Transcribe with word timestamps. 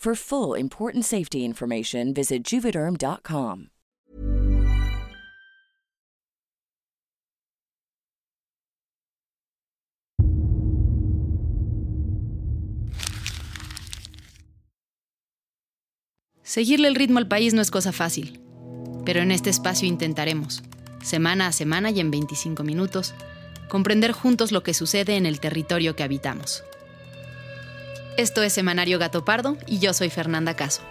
For 0.00 0.14
full 0.16 0.58
important 0.58 1.04
safety 1.04 1.44
information, 1.44 2.14
visit 2.14 2.42
juvederm.com. 2.42 3.66
Seguirle 16.42 16.88
el 16.88 16.94
ritmo 16.94 17.18
al 17.18 17.28
país 17.28 17.52
no 17.52 17.60
es 17.60 17.70
cosa 17.70 17.92
fácil, 17.92 18.40
pero 19.04 19.20
en 19.20 19.30
este 19.30 19.50
espacio 19.50 19.86
intentaremos, 19.86 20.62
semana 21.02 21.48
a 21.48 21.52
semana 21.52 21.90
y 21.90 22.00
en 22.00 22.10
25 22.10 22.62
minutos, 22.62 23.12
comprender 23.68 24.12
juntos 24.12 24.50
lo 24.50 24.62
que 24.62 24.72
sucede 24.72 25.18
en 25.18 25.26
el 25.26 25.40
territorio 25.40 25.94
que 25.94 26.04
habitamos. 26.04 26.64
Esto 28.20 28.42
es 28.42 28.52
Semanario 28.52 28.98
Gato 28.98 29.24
Pardo 29.24 29.56
y 29.66 29.78
yo 29.78 29.94
soy 29.94 30.10
Fernanda 30.10 30.54
Caso. 30.54 30.82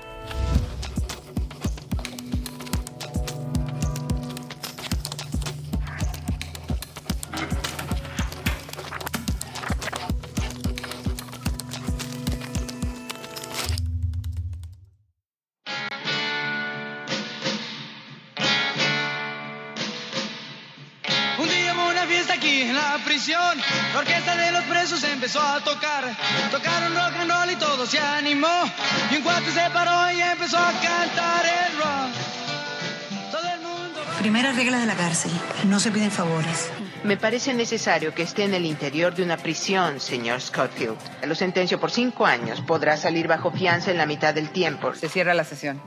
Primera 34.19 34.51
regla 34.51 34.79
de 34.79 34.85
la 34.85 34.95
cárcel, 34.95 35.31
no 35.67 35.79
se 35.79 35.91
piden 35.91 36.11
favores. 36.11 36.69
Me 37.05 37.15
parece 37.15 37.53
necesario 37.53 38.13
que 38.13 38.23
esté 38.23 38.43
en 38.43 38.53
el 38.53 38.65
interior 38.65 39.15
de 39.15 39.23
una 39.23 39.37
prisión, 39.37 40.01
señor 40.01 40.41
Scottfield. 40.41 40.97
Lo 41.25 41.35
sentencio 41.35 41.79
por 41.79 41.89
cinco 41.89 42.25
años. 42.25 42.59
Podrá 42.59 42.97
salir 42.97 43.29
bajo 43.29 43.49
fianza 43.51 43.91
en 43.91 43.97
la 43.97 44.05
mitad 44.05 44.33
del 44.33 44.49
tiempo. 44.49 44.93
Se 44.93 45.07
cierra 45.07 45.33
la 45.33 45.45
sesión. 45.45 45.81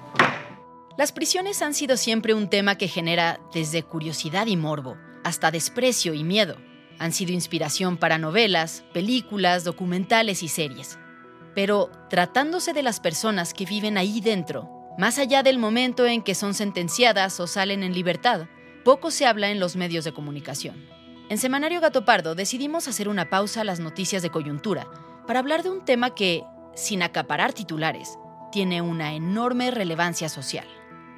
Las 0.97 1.13
prisiones 1.13 1.61
han 1.61 1.75
sido 1.75 1.99
siempre 1.99 2.33
un 2.33 2.49
tema 2.49 2.79
que 2.79 2.89
genera 2.89 3.39
desde 3.53 3.83
curiosidad 3.83 4.47
y 4.47 4.57
morbo, 4.57 4.97
hasta 5.25 5.51
desprecio 5.51 6.15
y 6.15 6.25
miedo. 6.25 6.57
Han 6.99 7.13
sido 7.13 7.33
inspiración 7.33 7.99
para 7.99 8.17
novelas, 8.17 8.83
películas, 8.95 9.63
documentales 9.63 10.43
y 10.43 10.49
series. 10.49 10.99
Pero 11.55 11.91
tratándose 12.09 12.73
de 12.73 12.83
las 12.83 12.99
personas 12.99 13.53
que 13.53 13.67
viven 13.67 13.99
ahí 13.99 14.23
dentro, 14.23 14.82
más 14.99 15.19
allá 15.19 15.43
del 15.43 15.59
momento 15.59 16.07
en 16.07 16.23
que 16.23 16.35
son 16.35 16.55
sentenciadas 16.55 17.41
o 17.41 17.47
salen 17.47 17.83
en 17.83 17.95
libertad, 17.95 18.47
poco 18.85 19.11
se 19.11 19.27
habla 19.27 19.51
en 19.51 19.59
los 19.59 19.77
medios 19.77 20.05
de 20.05 20.13
comunicación. 20.13 20.87
En 21.29 21.39
Semanario 21.39 21.81
Gato 21.81 22.05
Pardo 22.05 22.35
decidimos 22.35 22.89
hacer 22.89 23.09
una 23.09 23.31
pausa 23.31 23.63
a 23.63 23.65
las 23.65 23.81
noticias 23.81 24.23
de 24.23 24.31
coyuntura 24.31 24.87
para 25.27 25.39
hablar 25.39 25.63
de 25.63 25.71
un 25.71 25.85
tema 25.85 26.15
que, 26.15 26.43
sin 26.75 27.03
acaparar 27.03 27.53
titulares, 27.53 28.19
tiene 28.51 28.83
una 28.83 29.15
enorme 29.15 29.71
relevancia 29.71 30.29
social. 30.29 30.67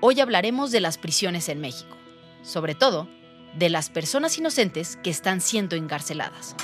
Hoy 0.01 0.21
hablaremos 0.21 0.71
de 0.71 0.81
las 0.81 0.99
prisiones 0.99 1.49
en 1.49 1.61
México, 1.61 1.97
sobre 2.43 2.75
todo 2.75 3.09
de 3.57 3.71
las 3.71 3.91
personas 3.91 4.39
inocentes 4.39 4.97
que 5.03 5.11
están 5.11 5.41
siendo 5.41 5.75
encarceladas. 5.75 6.55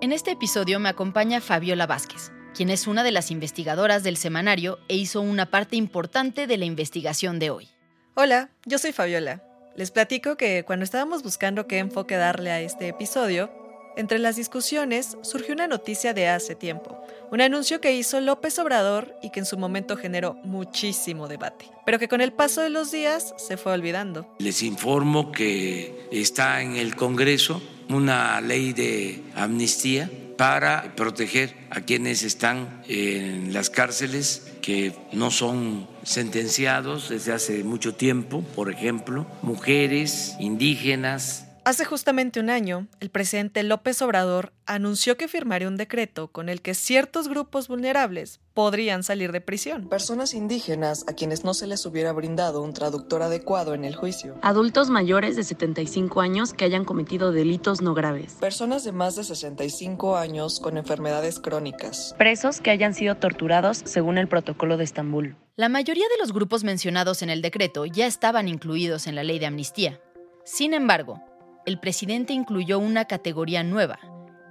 En 0.00 0.12
este 0.12 0.30
episodio 0.30 0.78
me 0.78 0.88
acompaña 0.88 1.40
Fabiola 1.40 1.86
Vázquez, 1.86 2.30
quien 2.56 2.70
es 2.70 2.86
una 2.86 3.04
de 3.04 3.12
las 3.12 3.30
investigadoras 3.30 4.02
del 4.02 4.16
semanario 4.16 4.78
e 4.88 4.96
hizo 4.96 5.20
una 5.20 5.50
parte 5.50 5.76
importante 5.76 6.46
de 6.46 6.56
la 6.56 6.64
investigación 6.64 7.38
de 7.38 7.50
hoy. 7.50 7.68
Hola, 8.14 8.48
yo 8.64 8.78
soy 8.78 8.92
Fabiola. 8.92 9.42
Les 9.76 9.90
platico 9.90 10.38
que 10.38 10.64
cuando 10.64 10.84
estábamos 10.84 11.22
buscando 11.22 11.66
qué 11.66 11.78
enfoque 11.78 12.16
darle 12.16 12.50
a 12.50 12.62
este 12.62 12.88
episodio, 12.88 13.50
entre 13.96 14.18
las 14.18 14.36
discusiones 14.36 15.16
surgió 15.22 15.54
una 15.54 15.66
noticia 15.66 16.14
de 16.14 16.28
hace 16.28 16.54
tiempo, 16.54 17.00
un 17.30 17.40
anuncio 17.40 17.80
que 17.80 17.94
hizo 17.94 18.20
López 18.20 18.58
Obrador 18.58 19.16
y 19.22 19.30
que 19.30 19.40
en 19.40 19.46
su 19.46 19.58
momento 19.58 19.96
generó 19.96 20.34
muchísimo 20.44 21.28
debate, 21.28 21.66
pero 21.84 21.98
que 21.98 22.08
con 22.08 22.20
el 22.20 22.32
paso 22.32 22.60
de 22.60 22.70
los 22.70 22.92
días 22.92 23.34
se 23.38 23.56
fue 23.56 23.72
olvidando. 23.72 24.26
Les 24.38 24.62
informo 24.62 25.32
que 25.32 26.08
está 26.12 26.62
en 26.62 26.76
el 26.76 26.94
Congreso 26.94 27.62
una 27.88 28.40
ley 28.40 28.72
de 28.72 29.22
amnistía 29.34 30.10
para 30.36 30.94
proteger 30.96 31.54
a 31.70 31.80
quienes 31.80 32.22
están 32.22 32.82
en 32.88 33.52
las 33.52 33.70
cárceles 33.70 34.52
que 34.60 34.92
no 35.12 35.30
son 35.30 35.88
sentenciados 36.02 37.08
desde 37.08 37.32
hace 37.32 37.64
mucho 37.64 37.94
tiempo, 37.94 38.42
por 38.54 38.70
ejemplo, 38.70 39.26
mujeres, 39.42 40.34
indígenas, 40.38 41.45
Hace 41.66 41.84
justamente 41.84 42.38
un 42.38 42.48
año, 42.48 42.86
el 43.00 43.10
presidente 43.10 43.64
López 43.64 44.00
Obrador 44.00 44.52
anunció 44.66 45.16
que 45.16 45.26
firmaría 45.26 45.66
un 45.66 45.76
decreto 45.76 46.28
con 46.28 46.48
el 46.48 46.62
que 46.62 46.74
ciertos 46.74 47.26
grupos 47.26 47.66
vulnerables 47.66 48.38
podrían 48.54 49.02
salir 49.02 49.32
de 49.32 49.40
prisión. 49.40 49.88
Personas 49.88 50.32
indígenas 50.32 51.04
a 51.08 51.14
quienes 51.14 51.42
no 51.44 51.54
se 51.54 51.66
les 51.66 51.84
hubiera 51.84 52.12
brindado 52.12 52.62
un 52.62 52.72
traductor 52.72 53.20
adecuado 53.22 53.74
en 53.74 53.84
el 53.84 53.96
juicio. 53.96 54.36
Adultos 54.42 54.90
mayores 54.90 55.34
de 55.34 55.42
75 55.42 56.20
años 56.20 56.54
que 56.54 56.64
hayan 56.64 56.84
cometido 56.84 57.32
delitos 57.32 57.82
no 57.82 57.94
graves. 57.94 58.34
Personas 58.34 58.84
de 58.84 58.92
más 58.92 59.16
de 59.16 59.24
65 59.24 60.16
años 60.16 60.60
con 60.60 60.76
enfermedades 60.76 61.40
crónicas. 61.40 62.14
Presos 62.16 62.60
que 62.60 62.70
hayan 62.70 62.94
sido 62.94 63.16
torturados 63.16 63.82
según 63.86 64.18
el 64.18 64.28
protocolo 64.28 64.76
de 64.76 64.84
Estambul. 64.84 65.36
La 65.56 65.68
mayoría 65.68 66.06
de 66.10 66.18
los 66.20 66.32
grupos 66.32 66.62
mencionados 66.62 67.22
en 67.22 67.30
el 67.30 67.42
decreto 67.42 67.86
ya 67.86 68.06
estaban 68.06 68.46
incluidos 68.46 69.08
en 69.08 69.16
la 69.16 69.24
ley 69.24 69.40
de 69.40 69.46
amnistía. 69.46 70.00
Sin 70.44 70.72
embargo, 70.72 71.20
el 71.66 71.80
presidente 71.80 72.32
incluyó 72.32 72.78
una 72.78 73.04
categoría 73.04 73.64
nueva 73.64 73.98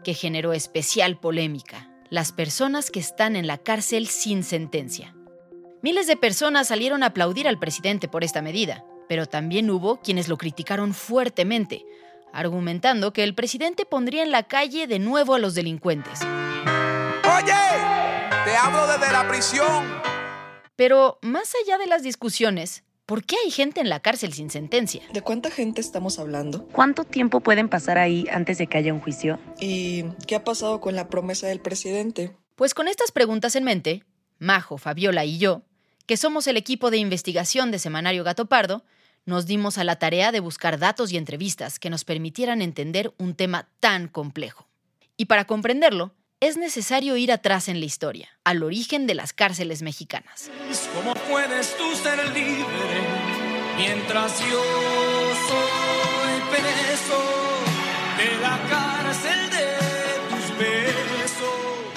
que 0.04 0.14
generó 0.14 0.54
especial 0.54 1.18
polémica, 1.18 1.90
las 2.10 2.32
personas 2.32 2.92
que 2.92 3.00
están 3.00 3.36
en 3.36 3.48
la 3.48 3.58
cárcel 3.58 4.08
sin 4.08 4.44
sentencia. 4.44 5.16
Miles 5.82 6.08
de 6.08 6.18
personas 6.18 6.68
salieron 6.68 7.02
a 7.02 7.08
aplaudir 7.08 7.48
al 7.48 7.58
presidente 7.58 8.08
por 8.08 8.24
esta 8.24 8.42
medida, 8.42 8.86
pero 9.08 9.26
también 9.26 9.70
hubo 9.72 10.02
quienes 10.02 10.28
lo 10.28 10.38
criticaron 10.38 10.94
fuertemente, 10.94 11.86
argumentando 12.34 13.14
que 13.14 13.24
el 13.24 13.34
presidente 13.34 13.86
pondría 13.86 14.22
en 14.22 14.32
la 14.32 14.44
calle 14.44 14.86
de 14.86 15.00
nuevo 15.00 15.36
a 15.36 15.40
los 15.40 15.56
delincuentes. 15.56 16.22
Oye, 16.22 17.54
te 18.44 18.56
hablo 18.56 18.88
desde 18.88 19.12
la 19.12 19.28
prisión. 19.28 19.86
Pero 20.76 21.18
más 21.22 21.54
allá 21.64 21.78
de 21.78 21.88
las 21.88 22.04
discusiones, 22.04 22.84
¿Por 23.06 23.24
qué 23.24 23.36
hay 23.44 23.52
gente 23.52 23.82
en 23.82 23.90
la 23.90 24.00
cárcel 24.00 24.34
sin 24.34 24.50
sentencia? 24.50 25.04
¿De 25.14 25.22
cuánta 25.22 25.52
gente 25.52 25.80
estamos 25.80 26.18
hablando? 26.18 26.68
¿Cuánto 26.72 27.04
tiempo 27.04 27.40
pueden 27.40 27.70
pasar 27.70 28.00
ahí 28.00 28.26
antes 28.32 28.58
de 28.58 28.66
que 28.66 28.80
haya 28.80 28.94
un 28.96 29.00
juicio? 29.00 29.40
¿Y 29.60 30.06
qué 30.26 30.34
ha 30.34 30.44
pasado 30.44 30.82
con 30.82 30.96
la 30.96 31.08
promesa 31.08 31.46
del 31.46 31.60
presidente? 31.60 32.36
Pues 32.56 32.74
con 32.74 32.88
estas 32.88 33.12
preguntas 33.12 33.56
en 33.56 33.64
mente, 33.64 34.04
Majo, 34.40 34.80
Fabiola 34.80 35.24
y 35.24 35.38
yo, 35.38 35.62
que 36.08 36.18
somos 36.18 36.48
el 36.48 36.58
equipo 36.58 36.90
de 36.90 36.98
investigación 36.98 37.70
de 37.70 37.78
Semanario 37.78 38.24
Gato 38.24 38.48
Pardo, 38.48 38.84
nos 39.26 39.46
dimos 39.46 39.78
a 39.78 39.84
la 39.84 39.98
tarea 39.98 40.32
de 40.32 40.40
buscar 40.40 40.80
datos 40.80 41.12
y 41.12 41.18
entrevistas 41.18 41.78
que 41.78 41.92
nos 41.92 42.06
permitieran 42.06 42.64
entender 42.64 43.14
un 43.20 43.36
tema 43.36 43.70
tan 43.80 44.08
complejo. 44.08 44.68
Y 45.16 45.26
para 45.26 45.46
comprenderlo, 45.46 46.16
es 46.40 46.58
necesario 46.58 47.16
ir 47.18 47.32
atrás 47.32 47.70
en 47.70 47.80
la 47.80 47.86
historia, 47.86 48.30
al 48.44 48.64
origen 48.64 49.08
de 49.08 49.16
las 49.16 49.34
cárceles 49.34 49.82
mexicanas. 49.82 50.52
¿Cómo 50.94 51.14
puedes 51.30 51.76
tú 51.78 51.96
ser 51.96 52.18
libre 52.30 52.66
mientras 53.78 54.40
yo 54.40 54.64
soy 55.48 56.42
preso 56.52 57.22
de 58.18 58.42
la 58.42 58.60
cárcel 58.70 59.50
de 59.50 60.36
tus 60.36 60.58
besos? 60.58 61.96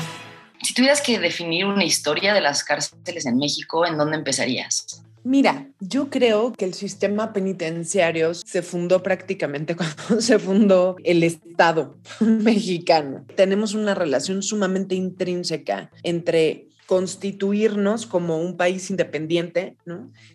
Si 0.63 0.75
tuvieras 0.75 1.01
que 1.01 1.19
definir 1.19 1.67
una 1.67 1.85
historia 1.85 2.33
de 2.33 2.41
las 2.41 2.63
cárceles 2.65 3.27
en 3.27 3.39
México, 3.39 3.87
¿en 3.87 3.99
dónde 3.99 4.17
empezarías? 4.17 5.03
Mira, 5.29 5.69
yo 5.79 6.09
creo 6.09 6.55
que 6.55 6.65
el 6.65 6.73
sistema 6.73 7.35
penitenciario 7.35 8.33
se 8.33 8.63
fundó 8.63 9.03
prácticamente 9.03 9.77
cuando 9.77 10.23
se 10.23 10.39
fundó 10.39 10.97
el 11.05 11.23
Estado 11.23 11.99
mexicano. 12.21 13.27
Tenemos 13.37 13.75
una 13.75 13.95
relación 13.95 14.43
sumamente 14.43 14.95
intrínseca 14.95 15.91
entre 16.03 16.69
constituirnos 16.87 18.07
como 18.07 18.39
un 18.39 18.57
país 18.57 18.89
independiente, 18.89 19.77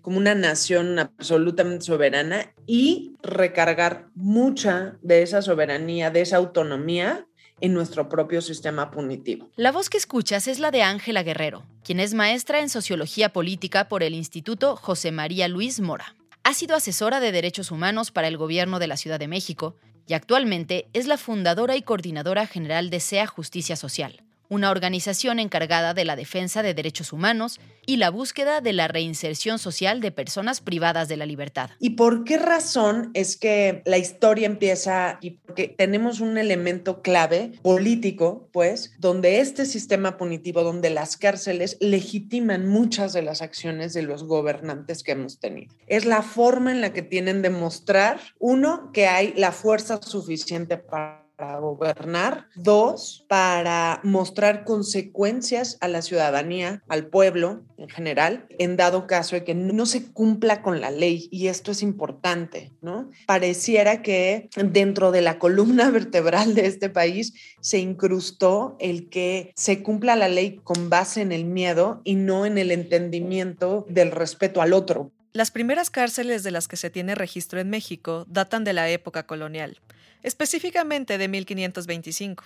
como 0.03 0.19
una 0.19 0.35
nación 0.35 0.99
absolutamente 0.99 1.85
soberana 1.85 2.53
y 2.67 3.15
recargar 3.23 4.09
mucha 4.13 4.99
de 5.01 5.23
esa 5.23 5.41
soberanía, 5.41 6.11
de 6.11 6.21
esa 6.21 6.37
autonomía 6.37 7.25
en 7.61 7.73
nuestro 7.73 8.09
propio 8.09 8.41
sistema 8.41 8.91
punitivo. 8.91 9.49
La 9.55 9.71
voz 9.71 9.89
que 9.89 9.97
escuchas 9.97 10.47
es 10.47 10.59
la 10.59 10.71
de 10.71 10.83
Ángela 10.83 11.23
Guerrero, 11.23 11.63
quien 11.83 11.99
es 11.99 12.13
maestra 12.13 12.59
en 12.59 12.69
Sociología 12.69 13.29
Política 13.29 13.87
por 13.87 14.03
el 14.03 14.13
Instituto 14.13 14.75
José 14.75 15.11
María 15.11 15.47
Luis 15.47 15.79
Mora. 15.79 16.15
Ha 16.43 16.53
sido 16.53 16.75
asesora 16.75 17.19
de 17.19 17.31
derechos 17.31 17.71
humanos 17.71 18.11
para 18.11 18.27
el 18.27 18.37
gobierno 18.37 18.79
de 18.79 18.87
la 18.87 18.97
Ciudad 18.97 19.19
de 19.19 19.27
México 19.27 19.75
y 20.07 20.13
actualmente 20.13 20.87
es 20.93 21.07
la 21.07 21.17
fundadora 21.17 21.75
y 21.75 21.81
coordinadora 21.81 22.47
general 22.47 22.89
de 22.89 22.99
SEA 22.99 23.27
Justicia 23.27 23.75
Social, 23.75 24.21
una 24.49 24.71
organización 24.71 25.39
encargada 25.39 25.93
de 25.93 26.05
la 26.05 26.15
defensa 26.15 26.61
de 26.61 26.73
derechos 26.73 27.13
humanos 27.13 27.59
y 27.85 27.97
la 27.97 28.09
búsqueda 28.09 28.61
de 28.61 28.73
la 28.73 28.87
reinserción 28.87 29.59
social 29.59 29.99
de 29.99 30.11
personas 30.11 30.61
privadas 30.61 31.07
de 31.07 31.17
la 31.17 31.25
libertad. 31.25 31.71
¿Y 31.79 31.91
por 31.91 32.23
qué 32.23 32.37
razón 32.37 33.11
es 33.13 33.35
que 33.37 33.81
la 33.85 33.97
historia 33.97 34.45
empieza 34.45 35.17
y 35.21 35.31
porque 35.31 35.67
tenemos 35.67 36.19
un 36.19 36.37
elemento 36.37 37.01
clave 37.01 37.53
político, 37.61 38.49
pues, 38.53 38.93
donde 38.99 39.39
este 39.39 39.65
sistema 39.65 40.17
punitivo, 40.17 40.63
donde 40.63 40.89
las 40.89 41.17
cárceles 41.17 41.77
legitiman 41.79 42.67
muchas 42.67 43.13
de 43.13 43.21
las 43.21 43.41
acciones 43.41 43.93
de 43.93 44.03
los 44.03 44.23
gobernantes 44.23 45.03
que 45.03 45.13
hemos 45.13 45.39
tenido? 45.39 45.73
Es 45.87 46.05
la 46.05 46.21
forma 46.21 46.71
en 46.71 46.81
la 46.81 46.93
que 46.93 47.01
tienen 47.01 47.41
de 47.41 47.49
mostrar, 47.49 48.19
uno, 48.39 48.91
que 48.93 49.07
hay 49.07 49.33
la 49.35 49.51
fuerza 49.51 50.01
suficiente 50.01 50.77
para 50.77 51.22
gobernar, 51.59 52.47
dos, 52.55 53.25
para 53.27 53.99
mostrar 54.03 54.63
consecuencias 54.63 55.77
a 55.81 55.87
la 55.87 56.01
ciudadanía, 56.01 56.83
al 56.87 57.07
pueblo 57.07 57.63
en 57.77 57.89
general, 57.89 58.45
en 58.59 58.77
dado 58.77 59.07
caso 59.07 59.35
de 59.35 59.43
que 59.43 59.55
no 59.55 59.85
se 59.85 60.11
cumpla 60.11 60.61
con 60.61 60.81
la 60.81 60.91
ley, 60.91 61.27
y 61.31 61.47
esto 61.47 61.71
es 61.71 61.81
importante, 61.83 62.71
¿no? 62.81 63.09
Pareciera 63.25 64.01
que 64.01 64.49
dentro 64.55 65.11
de 65.11 65.21
la 65.21 65.39
columna 65.39 65.89
vertebral 65.91 66.55
de 66.55 66.67
este 66.67 66.89
país 66.89 67.33
se 67.61 67.79
incrustó 67.79 68.75
el 68.79 69.09
que 69.09 69.51
se 69.55 69.83
cumpla 69.83 70.15
la 70.15 70.27
ley 70.27 70.59
con 70.63 70.89
base 70.89 71.21
en 71.21 71.31
el 71.31 71.45
miedo 71.45 72.01
y 72.03 72.15
no 72.15 72.45
en 72.45 72.57
el 72.57 72.71
entendimiento 72.71 73.85
del 73.89 74.11
respeto 74.11 74.61
al 74.61 74.73
otro. 74.73 75.11
Las 75.33 75.51
primeras 75.51 75.89
cárceles 75.89 76.43
de 76.43 76.51
las 76.51 76.67
que 76.67 76.77
se 76.77 76.89
tiene 76.89 77.15
registro 77.15 77.59
en 77.59 77.69
México 77.69 78.25
datan 78.29 78.63
de 78.63 78.73
la 78.73 78.89
época 78.89 79.25
colonial 79.25 79.79
específicamente 80.23 81.17
de 81.17 81.27
1525. 81.27 82.45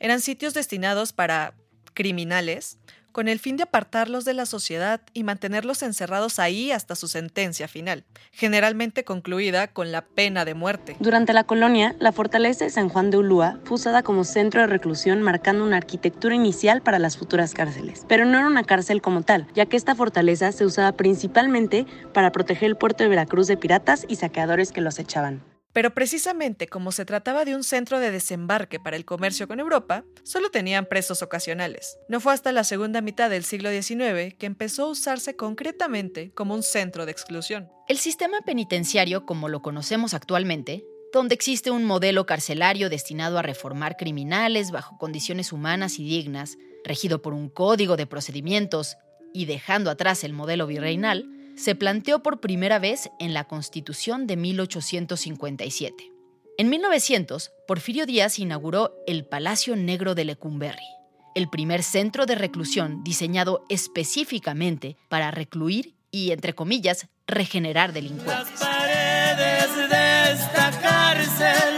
Eran 0.00 0.20
sitios 0.20 0.54
destinados 0.54 1.12
para 1.12 1.54
criminales, 1.94 2.78
con 3.12 3.28
el 3.28 3.38
fin 3.38 3.56
de 3.56 3.64
apartarlos 3.64 4.24
de 4.24 4.34
la 4.34 4.46
sociedad 4.46 5.00
y 5.12 5.22
mantenerlos 5.22 5.82
encerrados 5.82 6.38
ahí 6.38 6.72
hasta 6.72 6.96
su 6.96 7.08
sentencia 7.08 7.68
final, 7.68 8.04
generalmente 8.32 9.04
concluida 9.04 9.68
con 9.68 9.92
la 9.92 10.02
pena 10.02 10.44
de 10.44 10.54
muerte. 10.54 10.96
Durante 10.98 11.32
la 11.32 11.44
colonia, 11.44 11.94
la 12.00 12.12
fortaleza 12.12 12.64
de 12.64 12.70
San 12.70 12.88
Juan 12.88 13.10
de 13.10 13.18
Ulúa 13.18 13.58
fue 13.64 13.76
usada 13.76 14.02
como 14.02 14.24
centro 14.24 14.62
de 14.62 14.66
reclusión 14.66 15.22
marcando 15.22 15.64
una 15.64 15.76
arquitectura 15.76 16.34
inicial 16.34 16.82
para 16.82 16.98
las 16.98 17.16
futuras 17.16 17.54
cárceles. 17.54 18.04
Pero 18.08 18.24
no 18.24 18.38
era 18.38 18.46
una 18.46 18.64
cárcel 18.64 19.02
como 19.02 19.22
tal, 19.22 19.46
ya 19.54 19.66
que 19.66 19.76
esta 19.76 19.94
fortaleza 19.94 20.52
se 20.52 20.64
usaba 20.64 20.92
principalmente 20.92 21.86
para 22.12 22.32
proteger 22.32 22.68
el 22.68 22.76
puerto 22.76 23.04
de 23.04 23.10
Veracruz 23.10 23.46
de 23.46 23.56
piratas 23.56 24.06
y 24.08 24.16
saqueadores 24.16 24.72
que 24.72 24.80
los 24.80 24.98
echaban. 24.98 25.51
Pero 25.72 25.94
precisamente 25.94 26.68
como 26.68 26.92
se 26.92 27.04
trataba 27.04 27.44
de 27.44 27.54
un 27.54 27.64
centro 27.64 27.98
de 27.98 28.10
desembarque 28.10 28.78
para 28.78 28.96
el 28.96 29.04
comercio 29.04 29.48
con 29.48 29.58
Europa, 29.58 30.04
solo 30.22 30.50
tenían 30.50 30.86
presos 30.86 31.22
ocasionales. 31.22 31.98
No 32.08 32.20
fue 32.20 32.34
hasta 32.34 32.52
la 32.52 32.64
segunda 32.64 33.00
mitad 33.00 33.30
del 33.30 33.44
siglo 33.44 33.70
XIX 33.70 34.34
que 34.38 34.46
empezó 34.46 34.84
a 34.84 34.90
usarse 34.90 35.34
concretamente 35.34 36.30
como 36.34 36.54
un 36.54 36.62
centro 36.62 37.06
de 37.06 37.12
exclusión. 37.12 37.70
El 37.88 37.98
sistema 37.98 38.40
penitenciario, 38.42 39.24
como 39.24 39.48
lo 39.48 39.62
conocemos 39.62 40.14
actualmente, 40.14 40.84
donde 41.12 41.34
existe 41.34 41.70
un 41.70 41.84
modelo 41.84 42.24
carcelario 42.26 42.88
destinado 42.88 43.38
a 43.38 43.42
reformar 43.42 43.96
criminales 43.96 44.70
bajo 44.70 44.96
condiciones 44.96 45.52
humanas 45.52 45.98
y 45.98 46.04
dignas, 46.04 46.56
regido 46.84 47.20
por 47.20 47.34
un 47.34 47.48
código 47.48 47.96
de 47.96 48.06
procedimientos 48.06 48.96
y 49.34 49.44
dejando 49.44 49.90
atrás 49.90 50.24
el 50.24 50.32
modelo 50.32 50.66
virreinal, 50.66 51.28
se 51.56 51.74
planteó 51.74 52.22
por 52.22 52.40
primera 52.40 52.78
vez 52.78 53.10
en 53.18 53.34
la 53.34 53.44
Constitución 53.44 54.26
de 54.26 54.36
1857. 54.36 56.12
En 56.58 56.68
1900, 56.68 57.50
Porfirio 57.66 58.06
Díaz 58.06 58.38
inauguró 58.38 58.94
el 59.06 59.24
Palacio 59.24 59.74
Negro 59.74 60.14
de 60.14 60.24
Lecumberri, 60.24 60.84
el 61.34 61.48
primer 61.48 61.82
centro 61.82 62.26
de 62.26 62.34
reclusión 62.34 63.02
diseñado 63.04 63.64
específicamente 63.68 64.96
para 65.08 65.30
recluir 65.30 65.94
y, 66.10 66.30
entre 66.30 66.54
comillas, 66.54 67.08
regenerar 67.26 67.92
delincuentes. 67.92 68.60
Las 68.60 68.60
paredes 68.60 69.90
de 69.90 70.32
esta 70.32 70.70
cárcel 70.82 71.71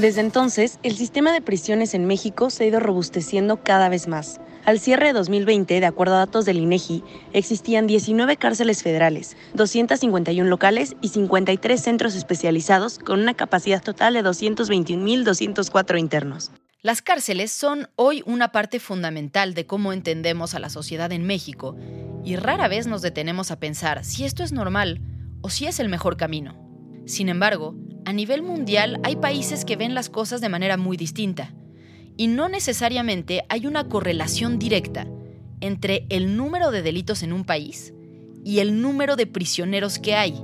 Desde 0.00 0.22
entonces, 0.22 0.78
el 0.82 0.96
sistema 0.96 1.30
de 1.30 1.42
prisiones 1.42 1.92
en 1.92 2.06
México 2.06 2.48
se 2.48 2.64
ha 2.64 2.66
ido 2.66 2.80
robusteciendo 2.80 3.62
cada 3.62 3.90
vez 3.90 4.08
más. 4.08 4.40
Al 4.64 4.80
cierre 4.80 5.08
de 5.08 5.12
2020, 5.12 5.78
de 5.78 5.84
acuerdo 5.84 6.14
a 6.14 6.20
datos 6.20 6.46
del 6.46 6.56
INEGI, 6.56 7.04
existían 7.34 7.86
19 7.86 8.38
cárceles 8.38 8.82
federales, 8.82 9.36
251 9.52 10.48
locales 10.48 10.96
y 11.02 11.08
53 11.08 11.78
centros 11.78 12.14
especializados 12.14 12.98
con 12.98 13.20
una 13.20 13.34
capacidad 13.34 13.82
total 13.82 14.14
de 14.14 14.24
221.204 14.24 15.98
internos. 15.98 16.50
Las 16.80 17.02
cárceles 17.02 17.52
son 17.52 17.90
hoy 17.96 18.22
una 18.24 18.52
parte 18.52 18.80
fundamental 18.80 19.52
de 19.52 19.66
cómo 19.66 19.92
entendemos 19.92 20.54
a 20.54 20.60
la 20.60 20.70
sociedad 20.70 21.12
en 21.12 21.24
México 21.24 21.76
y 22.24 22.36
rara 22.36 22.68
vez 22.68 22.86
nos 22.86 23.02
detenemos 23.02 23.50
a 23.50 23.60
pensar 23.60 24.02
si 24.06 24.24
esto 24.24 24.44
es 24.44 24.52
normal 24.52 25.02
o 25.42 25.50
si 25.50 25.66
es 25.66 25.78
el 25.78 25.90
mejor 25.90 26.16
camino. 26.16 26.69
Sin 27.10 27.28
embargo, 27.28 27.74
a 28.04 28.12
nivel 28.12 28.40
mundial 28.40 29.00
hay 29.02 29.16
países 29.16 29.64
que 29.64 29.74
ven 29.74 29.94
las 29.96 30.08
cosas 30.08 30.40
de 30.40 30.48
manera 30.48 30.76
muy 30.76 30.96
distinta 30.96 31.52
y 32.16 32.28
no 32.28 32.48
necesariamente 32.48 33.44
hay 33.48 33.66
una 33.66 33.88
correlación 33.88 34.60
directa 34.60 35.08
entre 35.60 36.06
el 36.08 36.36
número 36.36 36.70
de 36.70 36.82
delitos 36.82 37.24
en 37.24 37.32
un 37.32 37.42
país 37.42 37.92
y 38.44 38.60
el 38.60 38.80
número 38.80 39.16
de 39.16 39.26
prisioneros 39.26 39.98
que 39.98 40.14
hay. 40.14 40.40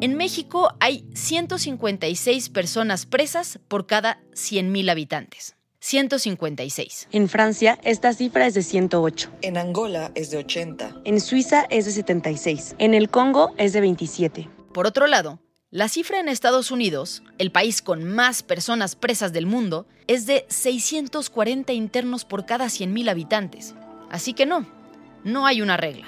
En 0.00 0.16
México 0.16 0.70
hay 0.80 1.04
156 1.12 2.48
personas 2.48 3.04
presas 3.04 3.58
por 3.68 3.86
cada 3.86 4.18
100.000 4.32 4.90
habitantes. 4.90 5.54
156. 5.80 7.08
En 7.12 7.28
Francia, 7.28 7.78
esta 7.84 8.14
cifra 8.14 8.46
es 8.46 8.54
de 8.54 8.62
108. 8.62 9.32
En 9.42 9.58
Angola 9.58 10.12
es 10.14 10.30
de 10.30 10.38
80. 10.38 11.02
En 11.04 11.20
Suiza 11.20 11.66
es 11.68 11.84
de 11.84 11.92
76. 11.92 12.74
En 12.78 12.94
el 12.94 13.10
Congo 13.10 13.52
es 13.58 13.74
de 13.74 13.82
27. 13.82 14.48
Por 14.72 14.86
otro 14.86 15.06
lado, 15.06 15.40
la 15.72 15.88
cifra 15.88 16.20
en 16.20 16.28
Estados 16.28 16.70
Unidos, 16.70 17.22
el 17.38 17.50
país 17.50 17.82
con 17.82 18.02
más 18.02 18.42
personas 18.42 18.96
presas 18.96 19.32
del 19.34 19.44
mundo, 19.44 19.86
es 20.06 20.24
de 20.24 20.46
640 20.48 21.72
internos 21.74 22.24
por 22.24 22.46
cada 22.46 22.66
100.000 22.66 23.10
habitantes. 23.10 23.74
Así 24.10 24.32
que 24.32 24.46
no, 24.46 24.64
no 25.24 25.44
hay 25.44 25.60
una 25.60 25.76
regla. 25.76 26.06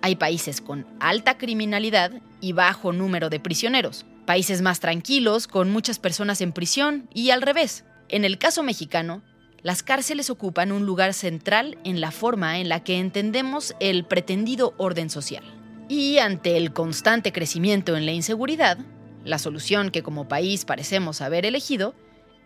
Hay 0.00 0.16
países 0.16 0.60
con 0.60 0.86
alta 1.00 1.38
criminalidad 1.38 2.12
y 2.40 2.54
bajo 2.54 2.92
número 2.92 3.28
de 3.28 3.38
prisioneros, 3.38 4.06
países 4.26 4.62
más 4.62 4.80
tranquilos 4.80 5.46
con 5.46 5.70
muchas 5.70 6.00
personas 6.00 6.40
en 6.40 6.52
prisión 6.52 7.08
y 7.14 7.30
al 7.30 7.42
revés. 7.42 7.84
En 8.08 8.24
el 8.24 8.38
caso 8.38 8.62
mexicano, 8.62 9.22
las 9.62 9.84
cárceles 9.84 10.30
ocupan 10.30 10.72
un 10.72 10.86
lugar 10.86 11.14
central 11.14 11.78
en 11.84 12.00
la 12.00 12.10
forma 12.10 12.58
en 12.58 12.68
la 12.68 12.82
que 12.82 12.98
entendemos 12.98 13.76
el 13.80 14.06
pretendido 14.06 14.74
orden 14.78 15.10
social. 15.10 15.57
Y 15.88 16.18
ante 16.18 16.56
el 16.56 16.72
constante 16.72 17.32
crecimiento 17.32 17.96
en 17.96 18.04
la 18.06 18.12
inseguridad, 18.12 18.78
La 19.24 19.38
solución 19.38 19.90
que 19.90 20.02
como 20.02 20.26
país 20.26 20.64
parecemos 20.64 21.20
haber 21.20 21.44
elegido 21.44 21.94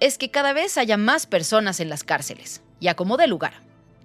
es 0.01 0.19
que 0.19 0.31
cada 0.31 0.53
vez 0.53 0.79
haya 0.79 0.97
más 0.97 1.27
personas 1.27 1.79
en 1.79 1.89
las 1.89 2.03
cárceles 2.03 2.63
y 2.81 2.89
acomode 2.89 3.29
lugar. 3.29 3.53